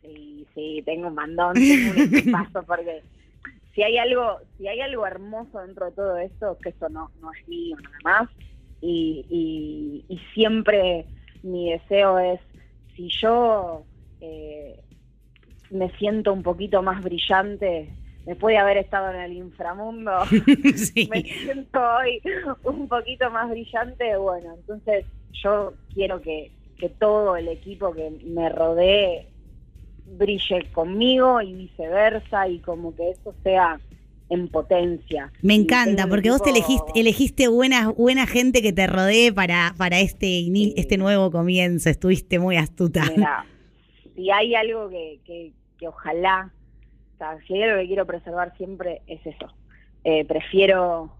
Sí, 0.02 0.46
sí, 0.54 0.82
tengo 0.84 1.08
un 1.08 1.14
mandón, 1.14 1.54
tengo 1.54 1.90
un 1.90 2.14
equipazo, 2.14 2.62
porque 2.66 3.02
si 3.74 3.82
hay 3.82 3.98
algo, 3.98 4.38
si 4.58 4.68
hay 4.68 4.80
algo 4.80 5.06
hermoso 5.06 5.60
dentro 5.60 5.86
de 5.86 5.92
todo 5.92 6.16
esto, 6.16 6.52
es 6.52 6.58
que 6.58 6.68
esto 6.70 6.88
no, 6.88 7.10
no 7.20 7.32
es 7.32 7.48
mío 7.48 7.76
nada 7.82 7.98
más. 8.02 8.30
Y, 8.80 9.26
y, 9.28 10.04
y 10.08 10.18
siempre 10.34 11.06
mi 11.42 11.70
deseo 11.70 12.18
es, 12.18 12.40
si 12.96 13.08
yo 13.20 13.84
eh, 14.20 14.80
me 15.70 15.90
siento 15.96 16.32
un 16.32 16.42
poquito 16.42 16.82
más 16.82 17.02
brillante, 17.02 17.90
después 18.24 18.54
de 18.54 18.58
haber 18.58 18.78
estado 18.78 19.10
en 19.10 19.20
el 19.20 19.32
inframundo, 19.32 20.12
sí. 20.74 21.08
me 21.10 21.22
siento 21.22 21.80
hoy 21.80 22.20
un 22.64 22.88
poquito 22.88 23.30
más 23.30 23.50
brillante, 23.50 24.16
bueno, 24.16 24.54
entonces 24.54 25.04
yo 25.32 25.74
quiero 25.94 26.20
que, 26.20 26.50
que 26.78 26.88
todo 26.88 27.36
el 27.36 27.48
equipo 27.48 27.92
que 27.92 28.10
me 28.24 28.48
rodee 28.48 29.29
brille 30.16 30.70
conmigo 30.72 31.40
y 31.40 31.54
viceversa 31.54 32.48
y 32.48 32.58
como 32.60 32.94
que 32.94 33.10
eso 33.10 33.34
sea 33.42 33.78
en 34.28 34.48
potencia. 34.48 35.32
Me 35.42 35.54
encanta, 35.54 36.06
porque 36.06 36.30
vos 36.30 36.42
te 36.42 36.50
elegiste, 36.50 36.92
elegiste 36.94 37.48
buena, 37.48 37.90
buena 37.90 38.26
gente 38.26 38.62
que 38.62 38.72
te 38.72 38.86
rodee 38.86 39.32
para, 39.32 39.74
para 39.76 39.98
este, 39.98 40.26
Sí. 40.26 40.74
este 40.76 40.98
nuevo 40.98 41.30
comienzo. 41.30 41.90
Estuviste 41.90 42.38
muy 42.38 42.56
astuta. 42.56 43.02
Mira, 43.16 43.44
si 44.14 44.30
hay 44.30 44.54
algo 44.54 44.88
que, 44.88 45.18
que, 45.24 45.52
que 45.78 45.88
ojalá, 45.88 46.52
o 47.14 47.18
sea, 47.18 47.38
si 47.46 47.54
hay 47.54 47.62
algo 47.64 47.80
que 47.80 47.86
quiero 47.88 48.06
preservar 48.06 48.56
siempre 48.56 49.02
es 49.08 49.20
eso. 49.26 49.52
Eh, 50.04 50.24
prefiero, 50.24 51.12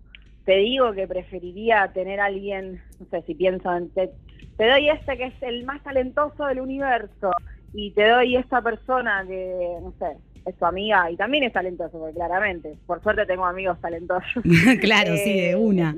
te 0.44 0.56
digo 0.58 0.92
que 0.92 1.08
preferiría 1.08 1.90
tener 1.92 2.20
a 2.20 2.26
alguien, 2.26 2.80
no 3.00 3.06
sé 3.10 3.22
si 3.26 3.34
pienso 3.34 3.74
en, 3.74 3.90
te, 3.90 4.10
te 4.56 4.68
doy 4.68 4.88
este 4.88 5.16
que 5.16 5.24
es 5.24 5.42
el 5.42 5.64
más 5.64 5.82
talentoso 5.82 6.46
del 6.46 6.60
universo 6.60 7.32
y 7.72 7.92
te 7.92 8.08
doy 8.08 8.36
esta 8.36 8.62
persona 8.62 9.24
que, 9.26 9.78
no 9.82 9.92
sé, 9.98 10.16
es 10.46 10.56
tu 10.56 10.64
amiga 10.64 11.10
y 11.10 11.16
también 11.16 11.44
es 11.44 11.52
talentoso, 11.52 11.98
porque 11.98 12.14
claramente, 12.14 12.76
por 12.86 13.02
suerte 13.02 13.26
tengo 13.26 13.44
amigos 13.44 13.80
talentosos. 13.80 14.42
claro, 14.80 15.16
sí, 15.16 15.32
de 15.32 15.50
Eh, 15.50 15.56
una. 15.56 15.96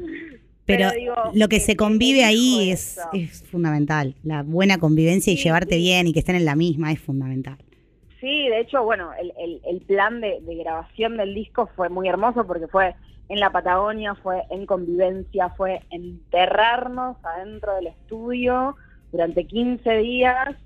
Pero, 0.64 0.91
digo, 0.93 1.14
lo 1.35 1.49
que 1.49 1.59
se 1.61 1.76
convive 1.76 2.25
ahí 2.25 2.71
es, 2.71 3.00
es 3.12 3.43
fundamental. 3.50 4.14
La 4.23 4.43
buena 4.43 4.79
convivencia 4.79 5.33
y 5.33 5.37
llevarte 5.37 5.75
sí. 5.75 5.81
bien 5.81 6.07
y 6.07 6.12
que 6.12 6.21
estén 6.21 6.37
en 6.37 6.45
la 6.45 6.55
misma 6.55 6.93
es 6.93 7.00
fundamental. 7.00 7.59
Sí, 8.21 8.49
de 8.49 8.61
hecho, 8.61 8.85
bueno, 8.85 9.11
el, 9.21 9.33
el, 9.37 9.61
el 9.67 9.81
plan 9.81 10.21
de, 10.21 10.41
de 10.41 10.55
grabación 10.55 11.17
del 11.17 11.35
disco 11.35 11.69
fue 11.75 11.88
muy 11.88 12.09
hermoso 12.09 12.47
porque 12.47 12.69
fue 12.69 12.95
en 13.29 13.41
la 13.41 13.50
Patagonia, 13.50 14.14
fue 14.14 14.43
en 14.50 14.67
convivencia, 14.67 15.49
fue 15.57 15.81
enterrarnos 15.91 17.17
adentro 17.25 17.75
del 17.75 17.88
estudio 17.88 18.76
durante 19.11 19.45
15 19.45 19.97
días 19.99 20.57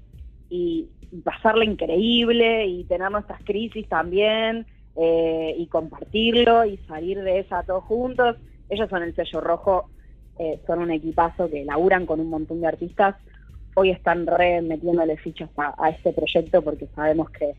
y, 0.51 0.89
y 1.13 1.21
pasarla 1.21 1.65
increíble 1.65 2.67
y 2.67 2.85
tener 2.85 3.11
nuestras 3.11 3.43
crisis 3.45 3.89
también 3.89 4.67
eh, 4.97 5.55
y 5.59 5.67
compartirlo 5.67 6.65
y 6.65 6.77
salir 6.89 7.23
de 7.23 7.41
esa 7.41 7.63
todos 7.63 7.85
juntos. 7.85 8.37
Ellos 8.69 8.89
son 8.89 9.03
el 9.03 9.15
sello 9.15 9.41
rojo, 9.41 9.91
eh, 10.39 10.61
son 10.67 10.81
un 10.81 10.91
equipazo 10.91 11.49
que 11.49 11.65
laburan 11.65 12.07
con 12.07 12.21
un 12.21 12.31
montón 12.31 12.61
de 12.61 12.67
artistas 12.67 13.17
hoy 13.77 13.91
están 13.91 14.27
re 14.27 14.63
metiéndole 14.63 15.17
fichas 15.19 15.51
a, 15.59 15.75
a 15.79 15.91
este 15.91 16.13
proyecto 16.13 16.63
porque 16.63 16.87
sabemos 16.95 17.31
que, 17.31 17.55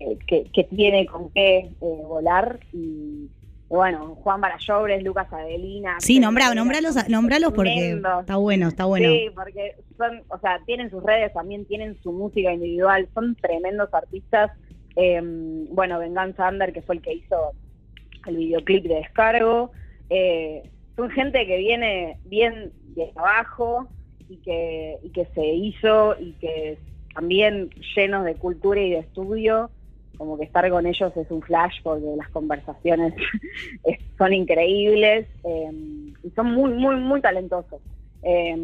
eh, 0.00 0.18
que, 0.26 0.44
que 0.52 0.64
tiene 0.64 1.06
con 1.06 1.30
qué 1.30 1.58
eh, 1.58 1.72
volar 1.80 2.58
y, 2.72 3.30
bueno, 3.68 4.14
Juan 4.22 4.40
Barallobres, 4.40 5.02
Lucas 5.02 5.30
Adelina. 5.32 5.96
Sí, 5.98 6.18
nombrá, 6.18 6.54
nombralos, 6.54 6.96
nombralos 7.08 7.52
porque 7.52 7.74
tremendos. 7.76 8.20
está 8.20 8.36
bueno, 8.36 8.68
está 8.68 8.84
bueno. 8.86 9.08
Sí, 9.08 9.26
porque 9.34 9.76
son, 9.98 10.22
o 10.28 10.38
sea, 10.38 10.58
tienen 10.64 10.90
sus 10.90 11.02
redes, 11.02 11.32
también 11.34 11.66
tienen 11.66 12.00
su 12.02 12.12
música 12.12 12.52
individual, 12.52 13.08
son 13.14 13.34
tremendos 13.36 13.92
artistas. 13.92 14.52
Eh, 14.96 15.20
bueno, 15.70 15.98
Venganza 15.98 16.48
Under, 16.48 16.72
que 16.72 16.82
fue 16.82 16.96
el 16.96 17.02
que 17.02 17.14
hizo 17.14 17.52
el 18.26 18.36
videoclip 18.36 18.84
de 18.84 18.94
descargo. 18.96 19.70
Eh, 20.08 20.62
son 20.96 21.10
gente 21.10 21.46
que 21.46 21.58
viene 21.58 22.18
bien 22.24 22.72
de 22.94 23.12
abajo 23.16 23.88
y 24.28 24.36
que, 24.38 24.96
y 25.02 25.10
que 25.10 25.26
se 25.34 25.46
hizo 25.46 26.18
y 26.18 26.32
que 26.40 26.78
también 27.14 27.70
llenos 27.94 28.24
de 28.24 28.34
cultura 28.34 28.80
y 28.80 28.90
de 28.90 28.98
estudio, 28.98 29.70
como 30.16 30.38
que 30.38 30.44
estar 30.44 30.68
con 30.70 30.86
ellos 30.86 31.12
es 31.16 31.30
un 31.30 31.42
flash 31.42 31.76
porque 31.82 32.06
las 32.16 32.28
conversaciones 32.30 33.14
es- 33.84 33.98
son 34.16 34.32
increíbles 34.32 35.26
eh, 35.44 35.70
y 36.24 36.30
son 36.34 36.52
muy, 36.54 36.70
muy, 36.72 36.96
muy 36.96 37.20
talentosos. 37.20 37.80
Eh, 38.22 38.56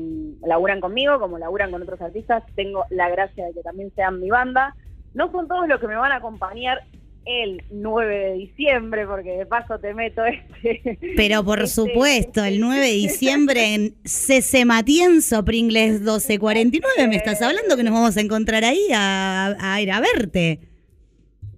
laburan 0.45 0.81
conmigo 0.81 1.21
como 1.21 1.39
laburan 1.39 1.71
con 1.71 1.81
otros 1.83 2.01
artistas, 2.01 2.43
tengo 2.57 2.85
la 2.91 3.09
gracia 3.09 3.47
de 3.47 3.53
que 3.53 3.61
también 3.63 3.93
sean 3.95 4.21
mi 4.21 4.31
banda. 4.31 4.75
No 5.15 5.31
son 5.31 5.47
todos 5.47 5.69
los 5.69 5.81
que 5.81 5.87
me 5.87 5.95
van 5.97 6.11
a 6.11 6.17
acompañar 6.17 6.81
el 7.25 7.63
9 7.71 8.19
de 8.19 8.33
diciembre, 8.35 9.07
porque 9.07 9.31
de 9.39 9.47
paso 9.47 9.79
te 9.79 9.95
meto 9.95 10.23
este. 10.27 10.99
Pero 11.17 11.43
por 11.45 11.61
este- 11.63 11.71
supuesto, 11.75 12.45
el 12.45 12.61
9 12.61 12.81
de 12.85 12.93
diciembre 12.93 13.75
en 13.75 13.95
CC 14.05 14.65
Matienzo, 14.67 15.45
Pringles 15.45 16.01
1249, 16.01 17.09
me 17.09 17.17
estás 17.17 17.41
hablando 17.41 17.77
que 17.77 17.83
nos 17.85 17.95
vamos 17.95 18.17
a 18.17 18.21
encontrar 18.21 18.65
ahí 18.65 18.89
a, 18.93 19.55
a 19.59 19.81
ir 19.81 19.91
a 19.93 20.01
verte. 20.01 20.59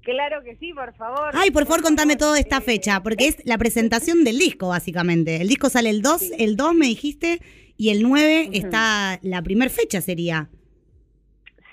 Claro 0.06 0.42
que 0.44 0.54
sí, 0.56 0.72
por 0.72 0.94
favor. 0.94 1.30
Ay, 1.34 1.50
por 1.50 1.66
favor, 1.66 1.82
contame 1.82 2.14
toda 2.14 2.38
esta 2.38 2.60
fecha, 2.60 3.02
porque 3.02 3.26
es 3.26 3.36
la 3.44 3.58
presentación 3.58 4.22
del 4.22 4.38
disco, 4.38 4.68
básicamente. 4.68 5.40
El 5.42 5.48
disco 5.48 5.68
sale 5.68 5.90
el 5.90 6.00
2, 6.00 6.20
Sí. 6.20 6.32
el 6.38 6.56
2 6.56 6.74
me 6.74 6.86
dijiste, 6.86 7.40
y 7.76 7.90
el 7.90 8.02
9 8.04 8.44
Ujú. 8.48 8.52
está 8.56 9.18
la 9.22 9.42
primer 9.42 9.68
fecha 9.70 10.00
sería. 10.00 10.48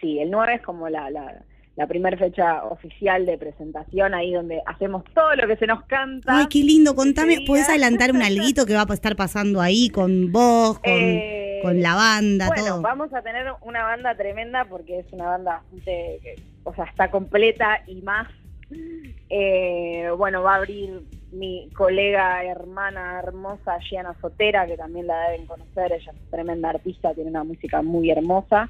sí, 0.02 0.18
el 0.20 0.32
9 0.32 0.56
es 0.56 0.62
como 0.63 0.90
la, 0.90 1.10
la, 1.12 1.44
la 1.78 1.88
primera 1.88 2.18
fecha 2.18 2.63
oficial 2.66 3.25
de 3.25 3.38
presentación, 3.38 4.13
ahí 4.16 4.34
donde 4.34 4.62
hacemos 4.66 5.04
todo 5.13 5.34
lo 5.36 5.48
que 5.48 5.56
se 5.58 5.66
nos 5.68 5.86
canta. 5.86 6.40
Ay, 6.40 6.48
qué 6.50 6.60
lindo. 6.60 6.94
Contame, 6.96 7.42
¿podés 7.48 7.70
adelantar 7.70 8.12
un 8.12 8.22
alguito 8.32 8.66
que 8.66 8.74
va 8.74 8.86
a 8.90 8.94
estar 8.94 9.16
pasando 9.16 9.62
ahí 9.62 9.90
con 9.90 10.32
vos, 10.32 10.80
con, 10.80 10.92
Eh, 10.92 11.60
con 11.62 11.82
la 11.82 11.96
banda, 11.96 12.48
Bueno, 12.48 12.66
todo? 12.66 12.82
vamos 12.82 13.13
a 13.13 13.22
tener 13.22 13.46
una 13.62 13.84
banda 13.84 14.13
tremenda 14.18 14.66
porque 14.66 15.00
es 15.00 15.06
una 15.13 15.25
banda 15.25 15.62
o 16.63 16.74
sea, 16.74 16.86
está 16.86 17.10
completa 17.12 17.82
y 17.88 18.01
más. 18.01 18.27
Eh, 19.29 20.10
bueno, 20.17 20.41
va 20.43 20.53
a 20.53 20.58
abrir 20.58 21.01
mi 21.32 21.70
colega, 21.75 22.43
hermana 22.43 23.20
hermosa, 23.20 23.79
Gianna 23.79 24.15
Sotera, 24.22 24.67
que 24.67 24.77
también 24.77 25.08
la 25.08 25.29
deben 25.29 25.48
conocer, 25.48 25.91
ella 25.91 26.12
es 26.12 26.32
tremenda 26.32 26.70
artista, 26.70 27.13
tiene 27.13 27.29
una 27.29 27.43
música 27.43 27.82
muy 27.82 28.10
hermosa. 28.10 28.70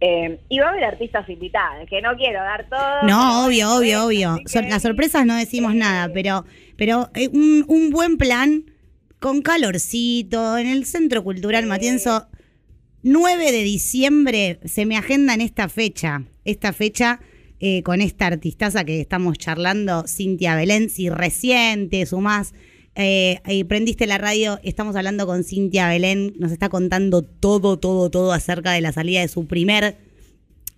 Eh, 0.00 0.40
y 0.48 0.58
va 0.58 0.66
a 0.66 0.70
haber 0.70 0.84
artistas 0.84 1.28
invitadas, 1.28 1.88
que 1.88 2.02
no 2.02 2.16
quiero 2.16 2.40
dar 2.40 2.68
todo. 2.68 3.02
No, 3.02 3.46
pero 3.46 3.46
obvio, 3.46 3.76
obvio, 3.76 4.06
obvio. 4.06 4.36
las 4.68 4.82
sorpresas 4.82 5.24
no 5.24 5.36
decimos 5.36 5.74
Eh, 5.74 5.78
nada, 5.78 6.10
pero, 6.12 6.44
pero 6.76 7.08
eh, 7.14 7.28
un, 7.32 7.64
un 7.68 7.90
buen 7.90 8.18
plan 8.18 8.64
con 9.20 9.42
calorcito 9.42 10.58
en 10.58 10.66
el 10.66 10.86
Centro 10.86 11.22
Cultural. 11.22 11.66
Matienzo. 11.66 12.26
9 13.04 13.52
de 13.52 13.62
diciembre 13.62 14.60
se 14.64 14.86
me 14.86 14.96
agenda 14.96 15.34
en 15.34 15.40
esta 15.40 15.68
fecha, 15.68 16.22
esta 16.44 16.72
fecha 16.72 17.20
eh, 17.60 17.82
con 17.82 18.00
esta 18.00 18.26
artistaza 18.26 18.84
que 18.84 19.00
estamos 19.00 19.38
charlando, 19.38 20.04
Cintia 20.06 20.56
Belén, 20.56 20.90
si 20.90 21.08
recién 21.08 21.88
te 21.90 22.04
sumás 22.06 22.54
eh, 22.94 23.40
y 23.46 23.64
prendiste 23.64 24.06
la 24.06 24.18
radio, 24.18 24.58
estamos 24.62 24.96
hablando 24.96 25.26
con 25.26 25.44
Cintia 25.44 25.88
Belén, 25.88 26.34
nos 26.38 26.52
está 26.52 26.68
contando 26.68 27.22
todo, 27.22 27.78
todo, 27.78 28.10
todo 28.10 28.32
acerca 28.32 28.72
de 28.72 28.80
la 28.80 28.92
salida 28.92 29.20
de 29.20 29.28
su 29.28 29.46
primer 29.46 29.96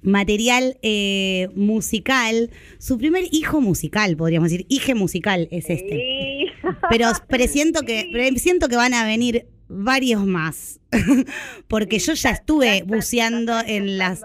material 0.05 0.79
eh, 0.83 1.49
musical, 1.57 2.51
su 2.79 2.99
primer 2.99 3.25
hijo 3.33 3.61
musical, 3.61 4.17
podríamos 4.17 4.51
decir, 4.51 4.67
hije 4.69 4.95
musical 4.95 5.49
es 5.51 5.71
este. 5.71 5.97
Sí. 5.97 6.47
Pero 6.91 7.09
presiento 7.29 7.81
que, 7.81 8.09
presiento 8.13 8.69
que 8.69 8.77
van 8.77 8.95
a 8.95 9.05
venir 9.05 9.47
varios 9.69 10.25
más. 10.25 10.81
Porque 11.69 11.99
yo 11.99 12.13
ya 12.13 12.31
estuve 12.31 12.85
buceando 12.87 13.59
en 13.67 13.99
las. 13.99 14.23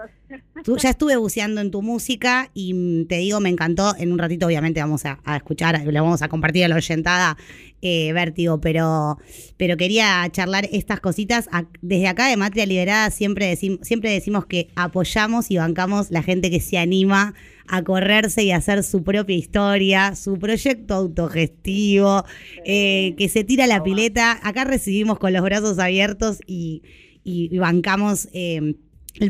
Tú- 0.64 0.76
ya 0.76 0.90
estuve 0.90 1.16
buceando 1.16 1.60
en 1.60 1.70
tu 1.70 1.82
música 1.82 2.50
y 2.54 2.74
mm, 2.74 3.06
te 3.06 3.16
digo, 3.18 3.40
me 3.40 3.48
encantó. 3.48 3.94
En 3.98 4.12
un 4.12 4.18
ratito, 4.18 4.46
obviamente, 4.46 4.80
vamos 4.80 5.04
a, 5.06 5.18
a 5.24 5.36
escuchar, 5.36 5.80
le 5.84 6.00
vamos 6.00 6.22
a 6.22 6.28
compartir 6.28 6.64
a 6.64 6.68
la 6.68 6.76
oyentada 6.76 7.36
eh, 7.82 8.12
Vértigo, 8.12 8.60
pero, 8.60 9.18
pero 9.56 9.76
quería 9.76 10.28
charlar 10.30 10.68
estas 10.72 11.00
cositas. 11.00 11.48
Desde 11.80 12.08
acá 12.08 12.28
de 12.28 12.36
Matria 12.36 12.66
Liberada 12.66 13.10
siempre, 13.10 13.52
decim- 13.54 13.78
siempre 13.82 14.10
decimos 14.10 14.46
que 14.46 14.68
apoyamos 14.76 15.50
y 15.50 15.56
bancamos 15.56 16.10
la 16.10 16.22
gente 16.22 16.50
que 16.50 16.60
se 16.60 16.76
anima 16.78 17.34
a 17.72 17.82
correrse 17.82 18.42
y 18.42 18.50
hacer 18.50 18.82
su 18.82 19.02
propia 19.04 19.36
historia, 19.36 20.14
su 20.16 20.38
proyecto 20.38 20.94
autogestivo, 20.94 22.24
eh, 22.64 23.14
que 23.16 23.28
se 23.28 23.44
tira 23.44 23.66
la 23.66 23.82
pileta. 23.82 24.38
Acá 24.42 24.64
recibimos 24.64 25.18
con 25.18 25.32
los 25.32 25.42
brazos 25.42 25.78
abiertos 25.78 26.38
y, 26.46 26.82
y- 27.24 27.48
y 27.54 27.58
bancamos. 27.58 28.28
eh, 28.32 28.56
el- 28.56 28.76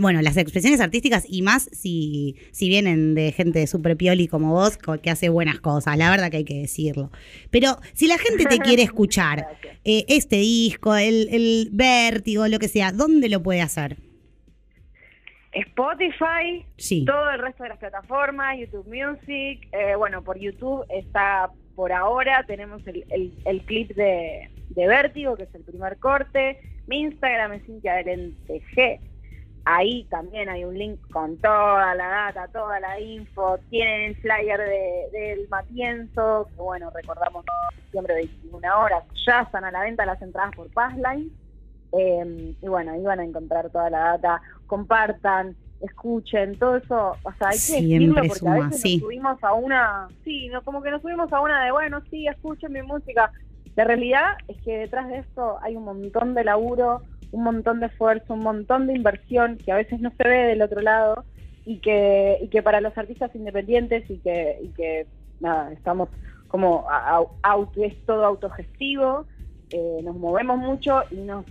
bueno, 0.01 0.21
las 0.23 0.37
expresiones 0.37 0.81
artísticas 0.81 1.25
y 1.29 1.43
más 1.43 1.69
si, 1.73 2.37
si 2.53 2.69
vienen 2.69 3.15
de 3.15 3.33
gente 3.33 3.67
súper 3.67 3.97
pioli 3.97 4.29
como 4.29 4.53
vos, 4.53 4.79
que 5.03 5.11
hace 5.11 5.29
buenas 5.29 5.61
cosas, 5.61 5.97
la 5.97 6.11
verdad 6.11 6.31
que 6.31 6.39
hay 6.39 6.45
que 6.45 6.59
decirlo. 6.61 7.11
Pero 7.51 7.79
si 7.95 8.07
la 8.07 8.19
gente 8.19 8.45
te 8.47 8.59
quiere 8.59 8.83
escuchar, 8.85 9.47
eh, 9.85 10.05
este 10.09 10.37
disco, 10.37 10.95
el, 10.97 11.29
el 11.33 11.69
vértigo, 11.73 12.47
lo 12.49 12.59
que 12.59 12.69
sea, 12.69 12.93
¿dónde 12.93 13.29
lo 13.29 13.43
puede 13.43 13.61
hacer? 13.63 13.97
Spotify, 15.53 16.65
Sí. 16.77 17.05
todo 17.05 17.29
el 17.31 17.41
resto 17.41 17.65
de 17.65 17.71
las 17.71 17.79
plataformas, 17.79 18.57
YouTube 18.59 18.87
Music, 18.87 19.67
eh, 19.73 19.95
bueno, 19.97 20.23
por 20.23 20.39
YouTube 20.39 20.85
está 20.91 21.51
por 21.75 21.93
ahora, 21.93 22.45
tenemos 22.47 22.87
el, 22.87 23.05
el- 23.11 23.33
el 23.45 23.63
clip 23.63 23.91
de, 23.97 24.49
de 24.69 24.87
Vértigo, 24.87 25.37
que 25.37 25.45
es 25.45 25.55
el 25.55 25.63
primer 25.63 25.97
corte, 25.99 26.59
mi 26.87 27.01
Instagram 27.01 27.55
es 27.55 27.64
Cintia 27.66 27.97
Belén 27.97 28.37
TG, 28.47 29.01
ahí 29.76 30.04
también 30.11 30.48
hay 30.48 30.64
un 30.64 30.76
link 30.78 30.98
con 31.12 31.37
toda 31.38 31.94
la 31.94 32.09
data, 32.09 32.48
toda 32.48 32.80
la 32.80 32.98
info, 33.00 33.59
tienen 33.70 34.02
el 34.11 34.16
flyer 34.16 34.59
de- 34.61 35.09
del 35.12 35.48
Matienzo, 35.48 36.48
que 36.54 36.61
bueno, 36.62 36.90
recordamos 36.90 37.44
siempre 37.90 38.14
21 38.14 38.80
horas, 38.80 39.04
ya 39.26 39.40
están 39.42 39.64
a 39.64 39.70
la 39.70 39.83
venta 39.83 40.04
las 40.06 40.20
entradas 40.22 40.54
por 40.54 40.68
Passline, 40.72 41.30
eh, 41.92 42.54
y 42.61 42.68
bueno, 42.68 42.92
ahí 42.92 43.02
van 43.02 43.20
a 43.20 43.24
encontrar 43.24 43.70
toda 43.70 43.90
la 43.90 43.98
data, 44.00 44.42
compartan, 44.66 45.56
escuchen, 45.80 46.59
todo 46.59 46.76
eso, 46.76 47.16
o 47.22 47.33
sea, 47.38 47.48
hay 47.48 47.56
que 47.56 47.59
Siempre 47.80 48.28
porque 48.28 48.48
a 48.48 48.54
veces 48.54 48.80
sí. 48.80 48.96
nos 48.98 49.02
subimos 49.04 49.42
a 49.44 49.52
una, 49.54 50.09
sí, 50.24 50.48
no, 50.48 50.62
como 50.62 50.83
que 50.83 50.90
nos 50.90 51.02
subimos 51.02 51.33
a 51.33 51.40
una 51.40 51.64
de, 51.64 51.72
bueno, 51.72 52.00
sí, 52.11 52.26
escuchen 52.26 52.72
mi 52.72 52.83
música. 52.83 53.33
La 53.76 53.85
realidad 53.85 54.33
es 54.48 54.61
que 54.62 54.76
detrás 54.78 55.09
de 55.09 55.18
esto 55.18 55.59
hay 55.62 55.76
un 55.76 55.85
montón 55.85 56.35
de 56.35 56.44
laburo, 56.44 57.02
un 57.33 57.45
montón 57.45 57.81
de 57.81 57.87
esfuerzo, 57.87 58.35
un 58.35 58.40
montón 58.40 58.87
de 58.87 58.95
inversión 58.95 59.57
que 59.59 59.73
a 59.73 59.77
veces 59.77 60.01
no 60.01 60.11
se 60.16 60.29
ve 60.29 60.47
del 60.47 60.62
otro 60.62 60.81
lado 60.81 61.25
y 61.64 61.79
que, 61.79 62.38
y 62.40 62.49
que 62.49 62.62
para 62.62 62.81
los 62.81 62.97
artistas 62.97 63.35
independientes 63.35 64.09
y 64.11 64.19
que, 64.19 64.59
y 64.62 64.69
que 64.69 65.07
nada, 65.40 65.73
estamos 65.73 66.09
como 66.49 66.87
auto, 67.43 67.85
es 67.85 67.95
todo 68.07 68.25
autogestivo, 68.25 69.25
eh, 69.71 70.01
nos 70.03 70.16
movemos 70.16 70.59
mucho 70.59 71.03
y 71.11 71.16
nos 71.16 71.45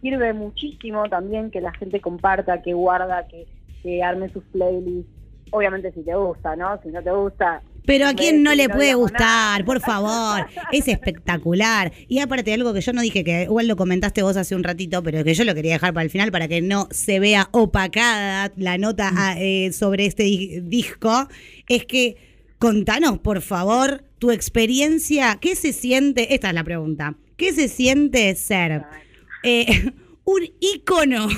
sirve 0.00 0.32
muchísimo 0.32 1.08
también 1.08 1.50
que 1.50 1.60
la 1.60 1.72
gente 1.72 2.00
comparta, 2.00 2.62
que 2.62 2.72
guarda, 2.72 3.26
que, 3.28 3.46
que 3.82 4.02
arme 4.02 4.30
sus 4.30 4.44
playlists. 4.44 5.12
Obviamente 5.50 5.92
si 5.92 6.02
te 6.02 6.14
gusta, 6.14 6.56
¿no? 6.56 6.80
Si 6.82 6.88
no 6.88 7.02
te 7.02 7.10
gusta, 7.10 7.62
Pero 7.86 8.08
a 8.08 8.14
quién 8.14 8.42
no 8.42 8.54
le 8.54 8.68
puede 8.68 8.94
gustar, 8.94 9.64
por 9.64 9.80
favor. 9.80 10.46
Es 10.72 10.88
espectacular. 10.88 11.92
Y 12.08 12.18
aparte 12.18 12.52
algo 12.52 12.74
que 12.74 12.80
yo 12.80 12.92
no 12.92 13.00
dije, 13.00 13.24
que 13.24 13.44
igual 13.44 13.68
lo 13.68 13.76
comentaste 13.76 14.22
vos 14.22 14.36
hace 14.36 14.54
un 14.56 14.64
ratito, 14.64 15.02
pero 15.02 15.22
que 15.24 15.34
yo 15.34 15.44
lo 15.44 15.54
quería 15.54 15.74
dejar 15.74 15.94
para 15.94 16.04
el 16.04 16.10
final 16.10 16.32
para 16.32 16.48
que 16.48 16.60
no 16.60 16.88
se 16.90 17.20
vea 17.20 17.48
opacada 17.52 18.52
la 18.56 18.76
nota 18.76 19.10
ah, 19.16 19.36
eh, 19.38 19.72
sobre 19.72 20.06
este 20.06 20.24
di- 20.24 20.60
disco, 20.62 21.28
es 21.68 21.84
que 21.86 22.16
contanos, 22.58 23.18
por 23.20 23.40
favor, 23.40 24.04
tu 24.18 24.30
experiencia, 24.32 25.38
¿qué 25.40 25.54
se 25.54 25.72
siente? 25.72 26.34
Esta 26.34 26.48
es 26.48 26.54
la 26.54 26.64
pregunta. 26.64 27.16
¿Qué 27.36 27.52
se 27.52 27.68
siente 27.68 28.34
ser 28.34 28.82
eh, 29.44 29.92
un 30.24 30.40
ícono 30.58 31.28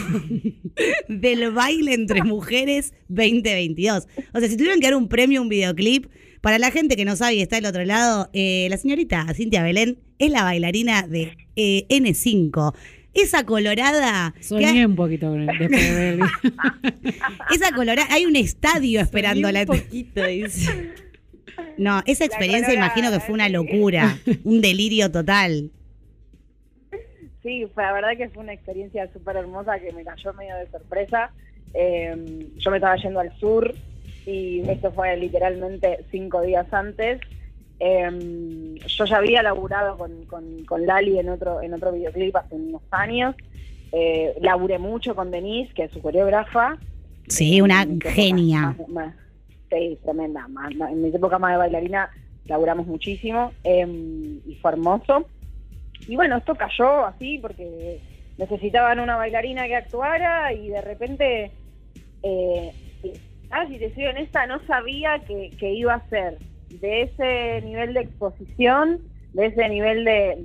del 1.08 1.50
baile 1.52 1.92
entre 1.94 2.22
mujeres 2.22 2.94
2022. 3.08 4.06
O 4.32 4.40
sea, 4.40 4.48
si 4.48 4.56
tuvieran 4.56 4.80
que 4.80 4.86
dar 4.86 4.96
un 4.96 5.08
premio, 5.08 5.42
un 5.42 5.48
videoclip, 5.48 6.06
para 6.48 6.58
la 6.58 6.70
gente 6.70 6.96
que 6.96 7.04
no 7.04 7.14
sabe 7.14 7.34
y 7.34 7.42
está 7.42 7.56
del 7.56 7.66
otro 7.66 7.84
lado, 7.84 8.30
eh, 8.32 8.68
la 8.70 8.78
señorita 8.78 9.26
Cintia 9.34 9.62
Belén 9.62 9.98
es 10.18 10.30
la 10.30 10.44
bailarina 10.44 11.06
de 11.06 11.36
eh, 11.56 11.84
N5. 11.90 12.74
Esa 13.12 13.44
colorada, 13.44 14.34
Soñé 14.40 14.86
un 14.86 14.96
poquito 14.96 15.28
con 15.28 15.42
el, 15.42 15.58
después 15.58 15.70
de 15.70 16.20
esa 17.54 17.74
colorada, 17.74 18.08
hay 18.10 18.24
un 18.24 18.34
estadio 18.34 18.98
esperándola. 18.98 19.60
Un 19.60 19.66
poquito, 19.66 20.24
dice. 20.24 20.94
No, 21.76 22.02
esa 22.06 22.24
experiencia 22.24 22.68
colorada, 22.68 22.86
imagino 22.94 23.12
que 23.12 23.20
fue 23.20 23.34
una 23.34 23.50
locura, 23.50 24.16
un 24.44 24.62
delirio 24.62 25.12
total. 25.12 25.70
Sí, 27.42 27.66
fue, 27.74 27.82
la 27.82 27.92
verdad 27.92 28.16
que 28.16 28.30
fue 28.30 28.42
una 28.42 28.54
experiencia 28.54 29.06
súper 29.12 29.36
hermosa 29.36 29.78
que 29.80 29.92
me 29.92 30.02
cayó 30.02 30.32
medio 30.32 30.56
de 30.56 30.70
sorpresa. 30.70 31.30
Eh, 31.74 32.46
yo 32.56 32.70
me 32.70 32.78
estaba 32.78 32.96
yendo 32.96 33.20
al 33.20 33.38
sur 33.38 33.74
y 34.28 34.60
esto 34.68 34.92
fue 34.92 35.16
literalmente 35.16 36.04
cinco 36.10 36.42
días 36.42 36.66
antes. 36.72 37.20
Eh, 37.80 38.74
yo 38.86 39.04
ya 39.04 39.16
había 39.16 39.42
laburado 39.42 39.96
con, 39.96 40.26
con, 40.26 40.64
con 40.64 40.84
Lali 40.84 41.18
en 41.18 41.28
otro, 41.28 41.62
en 41.62 41.72
otro 41.74 41.92
videoclip 41.92 42.36
hace 42.36 42.54
unos 42.56 42.82
años. 42.90 43.34
Eh, 43.92 44.34
laburé 44.40 44.78
mucho 44.78 45.14
con 45.14 45.30
Denise, 45.30 45.72
que 45.72 45.84
es 45.84 45.92
su 45.92 46.02
coreógrafa. 46.02 46.76
Sí, 47.28 47.60
una 47.60 47.86
genia. 48.04 48.76
más- 48.78 48.88
más- 48.88 49.14
sí, 49.70 49.98
tremenda. 50.02 50.46
más- 50.48 50.72
en 50.72 51.02
mis 51.02 51.14
épocas 51.14 51.40
más 51.40 51.52
de 51.52 51.58
bailarina 51.58 52.10
laburamos 52.44 52.86
muchísimo 52.86 53.52
eh, 53.64 53.86
y 54.46 54.54
fue 54.60 54.72
hermoso. 54.72 55.26
Y 56.06 56.16
bueno, 56.16 56.36
esto 56.38 56.54
cayó 56.54 57.04
así 57.06 57.38
porque 57.38 58.00
necesitaban 58.38 59.00
una 59.00 59.16
bailarina 59.16 59.66
que 59.66 59.76
actuara 59.76 60.52
y 60.52 60.68
de 60.68 60.80
repente, 60.80 61.52
eh, 62.22 62.72
ah, 63.50 63.66
si 63.68 63.78
te 63.78 63.92
soy 63.94 64.06
honesta, 64.06 64.46
no 64.46 64.64
sabía 64.66 65.24
que, 65.26 65.54
que 65.58 65.72
iba 65.72 65.94
a 65.94 66.08
ser 66.08 66.40
de 66.70 67.02
ese 67.02 67.62
nivel 67.64 67.94
de 67.94 68.00
exposición, 68.00 69.02
de 69.32 69.46
ese 69.46 69.68
nivel 69.68 70.04
de, 70.04 70.36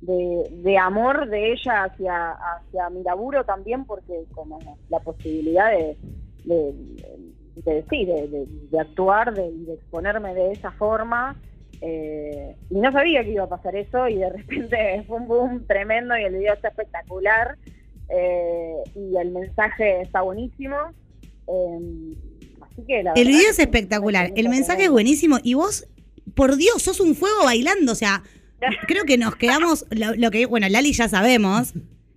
de, 0.00 0.46
de- 0.50 0.78
amor 0.78 1.28
de 1.28 1.52
ella 1.52 1.84
hacia, 1.84 2.32
hacia 2.32 2.90
mi 2.90 3.02
laburo 3.02 3.44
también, 3.44 3.84
porque 3.86 4.26
como 4.32 4.78
la 4.88 5.00
posibilidad 5.00 5.70
de, 5.72 5.98
de, 6.44 7.86
sí, 7.90 8.04
de, 8.06 8.78
actuar 8.80 9.34
y 9.38 9.64
de 9.64 9.74
exponerme 9.74 10.34
de 10.34 10.52
esa 10.52 10.72
forma. 10.72 11.40
eh, 11.80 12.56
y 12.68 12.80
no 12.80 12.92
sabía 12.92 13.22
que 13.24 13.30
iba 13.32 13.44
a 13.44 13.48
pasar 13.48 13.76
eso 13.76 14.08
y 14.08 14.16
de 14.18 14.30
repente 14.30 15.04
fue 15.06 15.16
un 15.18 15.28
boom 15.28 15.66
tremendo 15.66 16.16
y 16.16 16.24
el 16.24 16.34
video 16.36 16.54
está 16.54 16.68
espectacular 16.68 17.56
eh, 18.08 18.76
y 18.94 19.16
el 19.16 19.30
mensaje 19.30 20.02
está 20.02 20.22
buenísimo. 20.22 20.76
Eh, 21.48 22.14
así 22.60 22.82
que 22.86 23.02
la 23.02 23.12
El 23.12 23.24
verdad 23.24 23.38
video 23.38 23.50
es 23.50 23.58
espectacular, 23.58 24.32
el 24.36 24.48
mensaje 24.48 24.84
es 24.84 24.90
buenísimo 24.90 25.38
y 25.42 25.54
vos, 25.54 25.86
por 26.34 26.56
Dios, 26.56 26.82
sos 26.82 27.00
un 27.00 27.14
fuego 27.14 27.44
bailando, 27.44 27.92
o 27.92 27.96
sea, 27.96 28.22
creo 28.86 29.04
que 29.04 29.18
nos 29.18 29.36
quedamos, 29.36 29.86
lo, 29.90 30.14
lo 30.14 30.30
que, 30.30 30.46
bueno, 30.46 30.68
Lali 30.68 30.92
ya 30.92 31.08
sabemos 31.08 31.72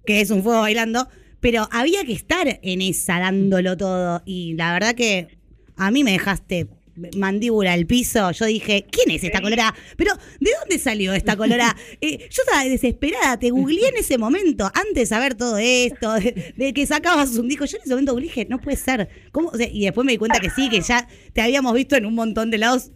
que 0.05 0.21
es 0.21 0.31
un 0.31 0.43
fuego 0.43 0.61
bailando, 0.61 1.07
pero 1.39 1.67
había 1.71 2.03
que 2.03 2.13
estar 2.13 2.59
en 2.61 2.81
esa 2.81 3.19
dándolo 3.19 3.77
todo 3.77 4.21
y 4.25 4.53
la 4.55 4.73
verdad 4.73 4.95
que 4.95 5.39
a 5.75 5.91
mí 5.91 6.03
me 6.03 6.11
dejaste 6.11 6.67
mandíbula 7.15 7.73
al 7.73 7.85
piso, 7.85 8.31
yo 8.31 8.45
dije, 8.45 8.85
¿quién 8.89 9.11
es 9.15 9.23
esta 9.23 9.41
colorada? 9.41 9.73
Pero, 9.97 10.13
¿de 10.39 10.51
dónde 10.59 10.79
salió 10.79 11.13
esta 11.13 11.35
colorada? 11.35 11.75
Eh, 12.03 12.17
yo 12.29 12.41
estaba 12.43 12.63
desesperada, 12.63 13.37
te 13.37 13.51
googleé 13.51 13.89
en 13.89 13.97
ese 13.97 14.17
momento, 14.17 14.65
antes 14.65 14.93
de 14.95 15.05
saber 15.05 15.35
todo 15.35 15.57
esto, 15.57 16.13
de, 16.13 16.53
de 16.55 16.73
que 16.73 16.85
sacabas 16.85 17.35
un 17.37 17.47
disco, 17.47 17.65
yo 17.65 17.77
en 17.77 17.83
ese 17.83 17.91
momento 17.91 18.13
googleé, 18.13 18.29
dije, 18.29 18.47
no 18.49 18.59
puede 18.59 18.77
ser, 18.77 19.09
¿cómo? 19.31 19.49
O 19.49 19.57
sea, 19.57 19.67
y 19.71 19.85
después 19.85 20.05
me 20.05 20.13
di 20.13 20.17
cuenta 20.17 20.39
que 20.39 20.49
sí, 20.49 20.69
que 20.69 20.81
ya 20.81 21.07
te 21.33 21.41
habíamos 21.41 21.73
visto 21.73 21.95
en 21.95 22.05
un 22.05 22.15
montón 22.15 22.49
de 22.49 22.57
lados 22.57 22.91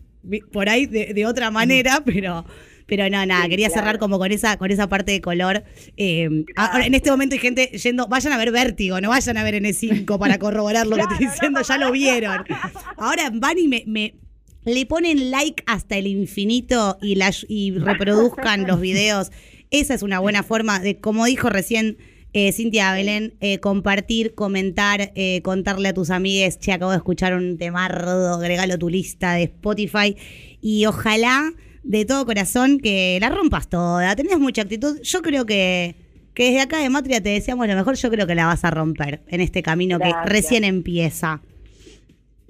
por 0.51 0.69
ahí 0.69 0.85
de, 0.87 1.13
de 1.13 1.25
otra 1.25 1.51
manera, 1.51 2.01
pero... 2.03 2.45
Pero 2.87 3.09
no, 3.09 3.25
nada, 3.25 3.43
Sí, 3.43 3.49
quería 3.49 3.67
claro. 3.67 3.81
cerrar 3.81 3.99
como 3.99 4.19
con 4.19 4.31
esa, 4.31 4.57
con 4.57 4.69
esa 4.71 4.87
parte 4.87 5.11
de 5.11 5.21
color. 5.21 5.63
Eh, 5.97 6.29
ahora, 6.55 6.85
en 6.85 6.93
este 6.93 7.09
momento 7.09 7.33
hay 7.35 7.39
gente 7.39 7.67
yendo, 7.77 8.07
vayan 8.07 8.33
a 8.33 8.37
ver 8.37 8.51
Vértigo, 8.51 9.01
no 9.01 9.09
vayan 9.09 9.37
a 9.37 9.43
ver 9.43 9.55
N5 9.55 10.17
para 10.19 10.37
corroborar 10.37 10.85
lo 10.85 10.95
que 10.95 11.01
estoy 11.03 11.25
no, 11.25 11.31
diciendo, 11.31 11.61
ya 11.61 11.77
lo 11.77 11.91
vieron. 11.91 12.43
Ahora 12.97 13.31
van 13.33 13.57
y 13.57 13.67
me, 13.67 13.83
me- 13.87 14.15
le 14.65 14.85
ponen 14.85 15.29
like 15.31 15.63
hasta 15.67 15.95
el 15.97 16.07
infinito 16.07 16.97
y, 17.01 17.15
la, 17.15 17.31
y 17.47 17.71
reproduzcan 17.77 18.65
los 18.67 18.79
videos. 18.81 19.31
Esa 19.71 19.93
es 19.93 20.03
una 20.03 20.19
buena 20.19 20.43
forma 20.43 20.79
de, 20.79 20.99
como 20.99 21.25
dijo 21.25 21.49
recién 21.49 21.97
eh, 22.33 22.51
Cintia 22.51 22.93
Belén, 22.93 23.35
eh, 23.39 23.59
compartir, 23.59 24.35
comentar, 24.35 25.11
eh, 25.15 25.41
contarle 25.43 25.89
a 25.89 25.93
tus 25.93 26.09
amigues, 26.09 26.59
che, 26.59 26.71
acabo 26.73 26.91
de 26.91 26.97
escuchar 26.97 27.33
un 27.33 27.57
temardo, 27.57 28.33
agregalo 28.35 28.73
a 28.73 28.77
tu 28.77 28.89
lista 28.89 29.33
de 29.35 29.43
Spotify. 29.43 30.15
Y 30.61 30.85
ojalá, 30.85 31.53
de 31.85 32.05
todo 32.05 32.25
corazón, 32.25 32.79
que 32.79 33.17
la 33.21 33.29
rompas 33.29 33.69
toda. 33.69 34.15
Tenés 34.15 34.39
mucha 34.39 34.63
actitud. 34.63 34.99
Yo 35.01 35.21
creo 35.21 35.45
que, 35.45 35.95
que 36.33 36.45
desde 36.45 36.61
acá 36.61 36.79
de 36.79 36.89
Matria 36.89 37.21
te 37.21 37.29
deseamos 37.29 37.67
lo 37.67 37.75
mejor. 37.75 37.95
Yo 37.95 38.09
creo 38.09 38.27
que 38.27 38.35
la 38.35 38.45
vas 38.47 38.63
a 38.65 38.71
romper 38.71 39.21
en 39.27 39.41
este 39.41 39.61
camino 39.63 39.99
que 39.99 40.11
recién 40.25 40.63
empieza. 40.63 41.41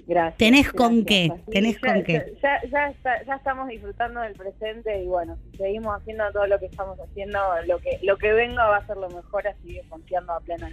Gracias. 0.08 0.38
Tenés 0.38 0.72
con 0.72 1.04
qué, 1.04 1.32
tenés 1.50 1.80
ya- 1.82 1.92
con 1.92 2.04
qué. 2.04 2.34
Ya, 2.40 2.60
ya, 2.70 2.88
está- 2.90 3.24
ya 3.26 3.34
estamos 3.34 3.68
disfrutando 3.68 4.20
del 4.20 4.34
presente 4.34 5.02
y 5.02 5.06
bueno, 5.06 5.36
si 5.50 5.56
seguimos 5.58 6.00
haciendo 6.00 6.22
todo 6.32 6.46
lo 6.46 6.60
que 6.60 6.66
estamos 6.66 6.96
haciendo, 7.00 7.38
lo 7.66 7.78
que 7.78 7.98
lo 8.04 8.16
que 8.16 8.32
venga 8.32 8.66
va 8.66 8.76
a 8.76 8.86
ser 8.86 8.96
lo 8.98 9.10
mejor, 9.10 9.48
así 9.48 9.74
que 9.74 9.82
confiando 9.88 10.32
a 10.32 10.40
pleno. 10.40 10.68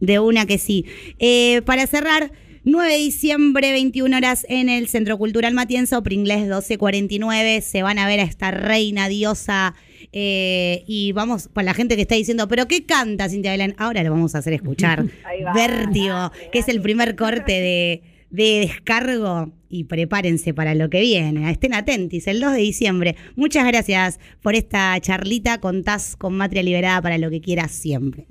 De 0.00 0.18
una 0.20 0.46
que 0.46 0.56
sí. 0.56 0.86
Eh, 1.18 1.60
para 1.66 1.86
cerrar, 1.86 2.32
9 2.64 2.92
de 2.92 2.98
diciembre, 2.98 3.72
21 3.72 4.16
horas 4.16 4.46
en 4.48 4.68
el 4.68 4.86
Centro 4.86 5.18
Cultural 5.18 5.52
Matienzo, 5.52 6.02
Pringles 6.02 6.42
1249. 6.42 7.60
Se 7.60 7.82
van 7.82 7.98
a 7.98 8.06
ver 8.06 8.20
a 8.20 8.22
esta 8.22 8.50
reina 8.52 9.08
diosa. 9.08 9.74
eh, 10.12 10.84
y 10.86 11.12
vamos, 11.12 11.48
para 11.48 11.64
la 11.66 11.74
gente 11.74 11.96
que 11.96 12.02
está 12.02 12.14
diciendo, 12.14 12.46
¿pero 12.48 12.68
qué 12.68 12.84
canta 12.84 13.28
Cintia 13.28 13.50
Belén? 13.50 13.74
Ahora 13.78 14.02
lo 14.04 14.10
vamos 14.10 14.34
a 14.34 14.38
hacer 14.38 14.52
escuchar. 14.52 15.04
Va. 15.46 15.52
Vértigo, 15.54 16.30
que 16.52 16.60
es 16.60 16.68
el 16.68 16.80
primer 16.80 17.16
corte 17.16 17.52
de, 17.52 18.02
de 18.30 18.60
descargo. 18.60 19.50
Y 19.74 19.84
prepárense 19.84 20.52
para 20.52 20.74
lo 20.74 20.90
que 20.90 21.00
viene. 21.00 21.50
Estén 21.50 21.72
atentos, 21.72 22.26
el 22.26 22.40
2 22.40 22.52
de 22.52 22.58
diciembre. 22.58 23.16
Muchas 23.36 23.66
gracias 23.66 24.20
por 24.42 24.54
esta 24.54 25.00
charlita. 25.00 25.58
Contás 25.60 26.14
con 26.14 26.36
Matria 26.36 26.62
Liberada 26.62 27.00
para 27.00 27.16
lo 27.16 27.30
que 27.30 27.40
quieras 27.40 27.72
siempre. 27.72 28.26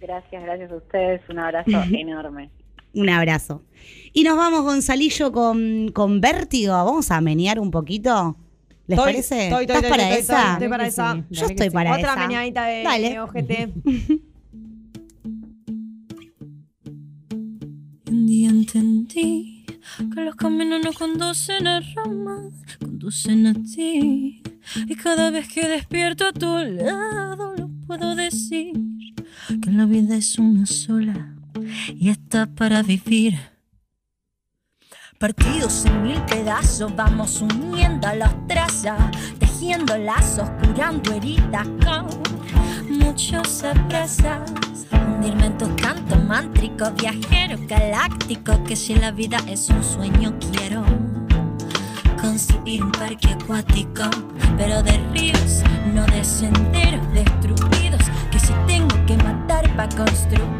Gracias, 0.00 0.42
gracias 0.42 0.70
a 0.70 0.76
ustedes, 0.76 1.20
un 1.28 1.40
abrazo 1.40 1.82
enorme. 1.92 2.48
Un 2.94 3.08
abrazo. 3.08 3.64
Y 4.12 4.24
nos 4.24 4.36
vamos, 4.36 4.62
Gonzalillo, 4.62 5.30
con, 5.32 5.90
con 5.92 6.20
vértigo. 6.20 6.72
Vamos 6.72 7.10
a 7.10 7.20
menear 7.20 7.60
un 7.60 7.70
poquito. 7.70 8.36
¿Les 8.86 8.98
Estoy- 8.98 9.12
parece? 9.12 9.44
estoy, 9.44 9.62
estoy, 9.62 9.62
¿Estás 9.62 9.76
estoy, 9.76 9.90
para 9.90 10.08
estoy, 10.10 10.20
esa? 10.36 10.52
estoy 10.54 10.68
para 10.68 10.86
esa. 10.86 11.14
sí, 11.14 11.22
Yo 11.30 11.46
estoy 11.46 11.66
sí. 11.68 11.70
para 11.74 11.92
Otra 11.96 12.10
esa. 12.12 12.16
meneadita 12.20 12.64
de, 12.64 12.82
Dale. 12.82 13.10
de 13.10 13.20
ojete. 13.20 13.72
Un 18.10 18.26
día 18.26 18.50
entendí 18.50 19.64
que 20.14 20.20
los 20.24 20.34
caminos 20.34 20.80
no 20.84 20.92
conducen 20.92 21.66
a 21.66 21.80
Roma, 21.94 22.50
conducen 22.80 23.46
a 23.46 23.54
ti. 23.54 24.42
Y 24.88 24.94
cada 24.96 25.30
vez 25.30 25.48
que 25.48 25.68
despierto 25.68 26.26
a 26.26 26.32
tu 26.32 26.46
lado 26.58 27.54
lo 27.56 27.68
puedo 27.86 28.14
decir, 28.16 28.72
que 29.62 29.70
la 29.70 29.86
vida 29.86 30.16
es 30.16 30.38
una 30.38 30.66
sola 30.66 31.36
y 31.88 32.10
está 32.10 32.46
para 32.46 32.82
vivir. 32.82 33.38
Partidos 35.18 35.84
en 35.84 36.02
mil 36.02 36.22
pedazos, 36.22 36.96
vamos 36.96 37.42
uniendo 37.42 38.08
las 38.14 38.34
trazas, 38.46 38.98
tejiendo 39.38 39.98
lazos, 39.98 40.48
curando 40.62 41.12
heridas 41.12 41.66
con 41.84 42.06
muchos 42.98 43.62
abrazos. 43.62 44.50
Hundirme 44.90 45.46
en 45.46 45.58
tus 45.58 45.68
cantos 45.74 46.24
mántricos, 46.24 46.94
viajero 46.94 47.58
galáctico, 47.68 48.64
que 48.64 48.74
si 48.74 48.94
la 48.94 49.10
vida 49.10 49.36
es 49.46 49.68
un 49.68 49.84
sueño 49.84 50.34
quiero 50.52 50.84
construir 52.18 52.82
un 52.82 52.92
parque 52.92 53.28
acuático, 53.28 54.04
pero 54.56 54.82
de 54.82 54.96
ríos, 55.12 55.62
no 55.94 56.06
de 56.06 56.24
senderos 56.24 57.06
destruidos, 57.12 58.00
que 58.30 58.38
si 58.38 58.52
tengo 58.66 58.94
que 59.06 59.16
matar 59.18 59.68
para 59.76 59.94
construir 59.94 60.59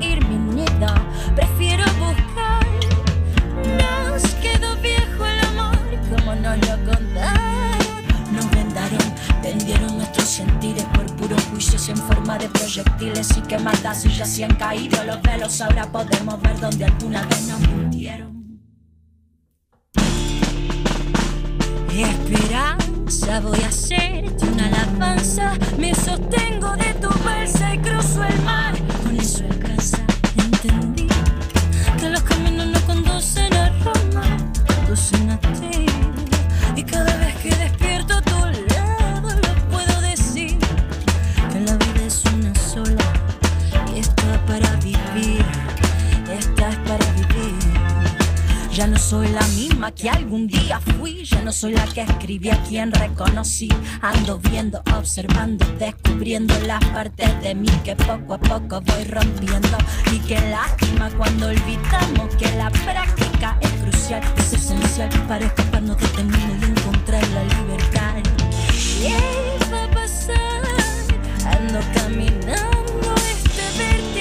en 11.89 11.97
forma 11.97 12.37
de 12.37 12.49
proyectiles 12.49 13.37
y 13.37 13.41
que 13.43 13.59
matas 13.59 14.05
y 14.05 14.43
han 14.43 14.55
caído 14.57 15.03
los 15.05 15.23
velos. 15.23 15.61
Ahora 15.61 15.91
podemos 15.91 16.41
ver 16.43 16.61
donde 16.61 16.85
alguna 16.85 17.23
vez 17.23 17.47
nos 17.47 17.61
mintieron. 17.61 18.61
Esperanza, 21.91 23.41
voy 23.41 23.61
a 23.63 23.69
hacerte 23.69 24.47
una 24.47 24.67
alabanza. 24.67 25.55
Me 25.79 25.95
sostengo 25.95 26.77
de 26.77 26.93
tu 26.95 27.09
balsa 27.25 27.75
y 27.75 27.79
cruzo 27.79 28.25
el 28.25 28.43
mar. 28.43 28.75
Con 29.03 29.17
eso 29.17 29.45
alcanza, 29.49 30.05
entendí 30.37 31.00
la 49.41 49.47
misma 49.49 49.91
que 49.93 50.11
algún 50.11 50.47
día 50.47 50.81
fui, 50.99 51.25
ya 51.25 51.43
no 51.43 51.53
soy 51.53 51.73
la 51.73 51.87
que 51.87 52.03
escribí 52.03 52.51
a 52.51 52.63
quien 52.65 52.93
reconocí. 52.93 53.69
Ando 54.03 54.39
viendo, 54.39 54.83
observando, 54.97 55.65
descubriendo 55.79 56.55
las 56.67 56.85
partes 56.87 57.43
de 57.43 57.55
mí 57.55 57.71
que 57.85 57.97
poco 57.97 58.35
a 58.35 58.39
poco 58.39 58.81
voy 58.83 59.05
rompiendo. 59.05 59.79
Y 60.13 60.19
qué 60.21 60.39
lástima 60.51 61.11
cuando 61.17 61.49
olvidamos 61.49 62.35
que 62.37 62.51
la 62.57 62.71
práctica 62.71 63.57
es 63.61 63.71
crucial, 63.83 64.23
es 64.37 64.53
esencial 64.53 65.09
para 65.27 65.47
escaparnos 65.47 65.97
de 65.99 66.05
este 66.05 66.25
mundo 66.25 66.67
y 66.67 66.71
encontrar 66.71 67.27
la 67.29 67.45
libertad. 67.45 68.15
¿Qué 69.01 69.17
va 69.73 69.85
a 69.85 69.91
pasar? 69.91 70.39
Ando 71.47 71.81
caminando 71.95 73.15
este 73.33 73.63
vértigo 73.79 74.20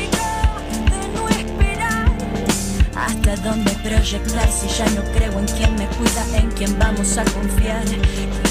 ¿Hasta 2.99 3.35
dónde 3.37 3.71
proyectar 3.81 4.51
si 4.51 4.67
ya 4.67 4.85
no 4.91 5.03
creo 5.13 5.39
en 5.39 5.45
quien 5.45 5.73
me 5.75 5.87
cuida, 5.87 6.37
en 6.37 6.51
quien 6.51 6.77
vamos 6.77 7.17
a 7.17 7.23
confiar? 7.23 7.85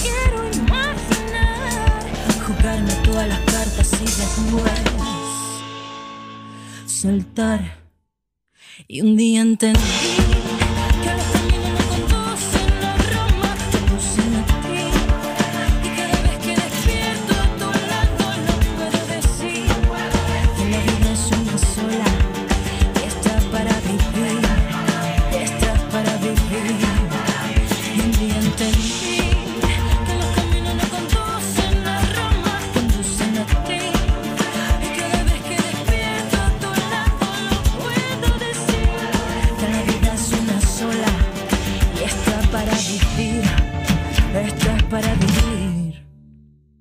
Quiero 0.03 0.47
imaginar, 0.53 2.03
jugarme 2.47 2.93
todas 3.05 3.29
las 3.29 3.41
cartas 3.41 3.93
y 4.01 4.05
después 4.05 4.73
soltar. 6.87 7.61
Y 8.87 9.03
un 9.03 9.17
día 9.17 9.43
entendí 9.43 10.28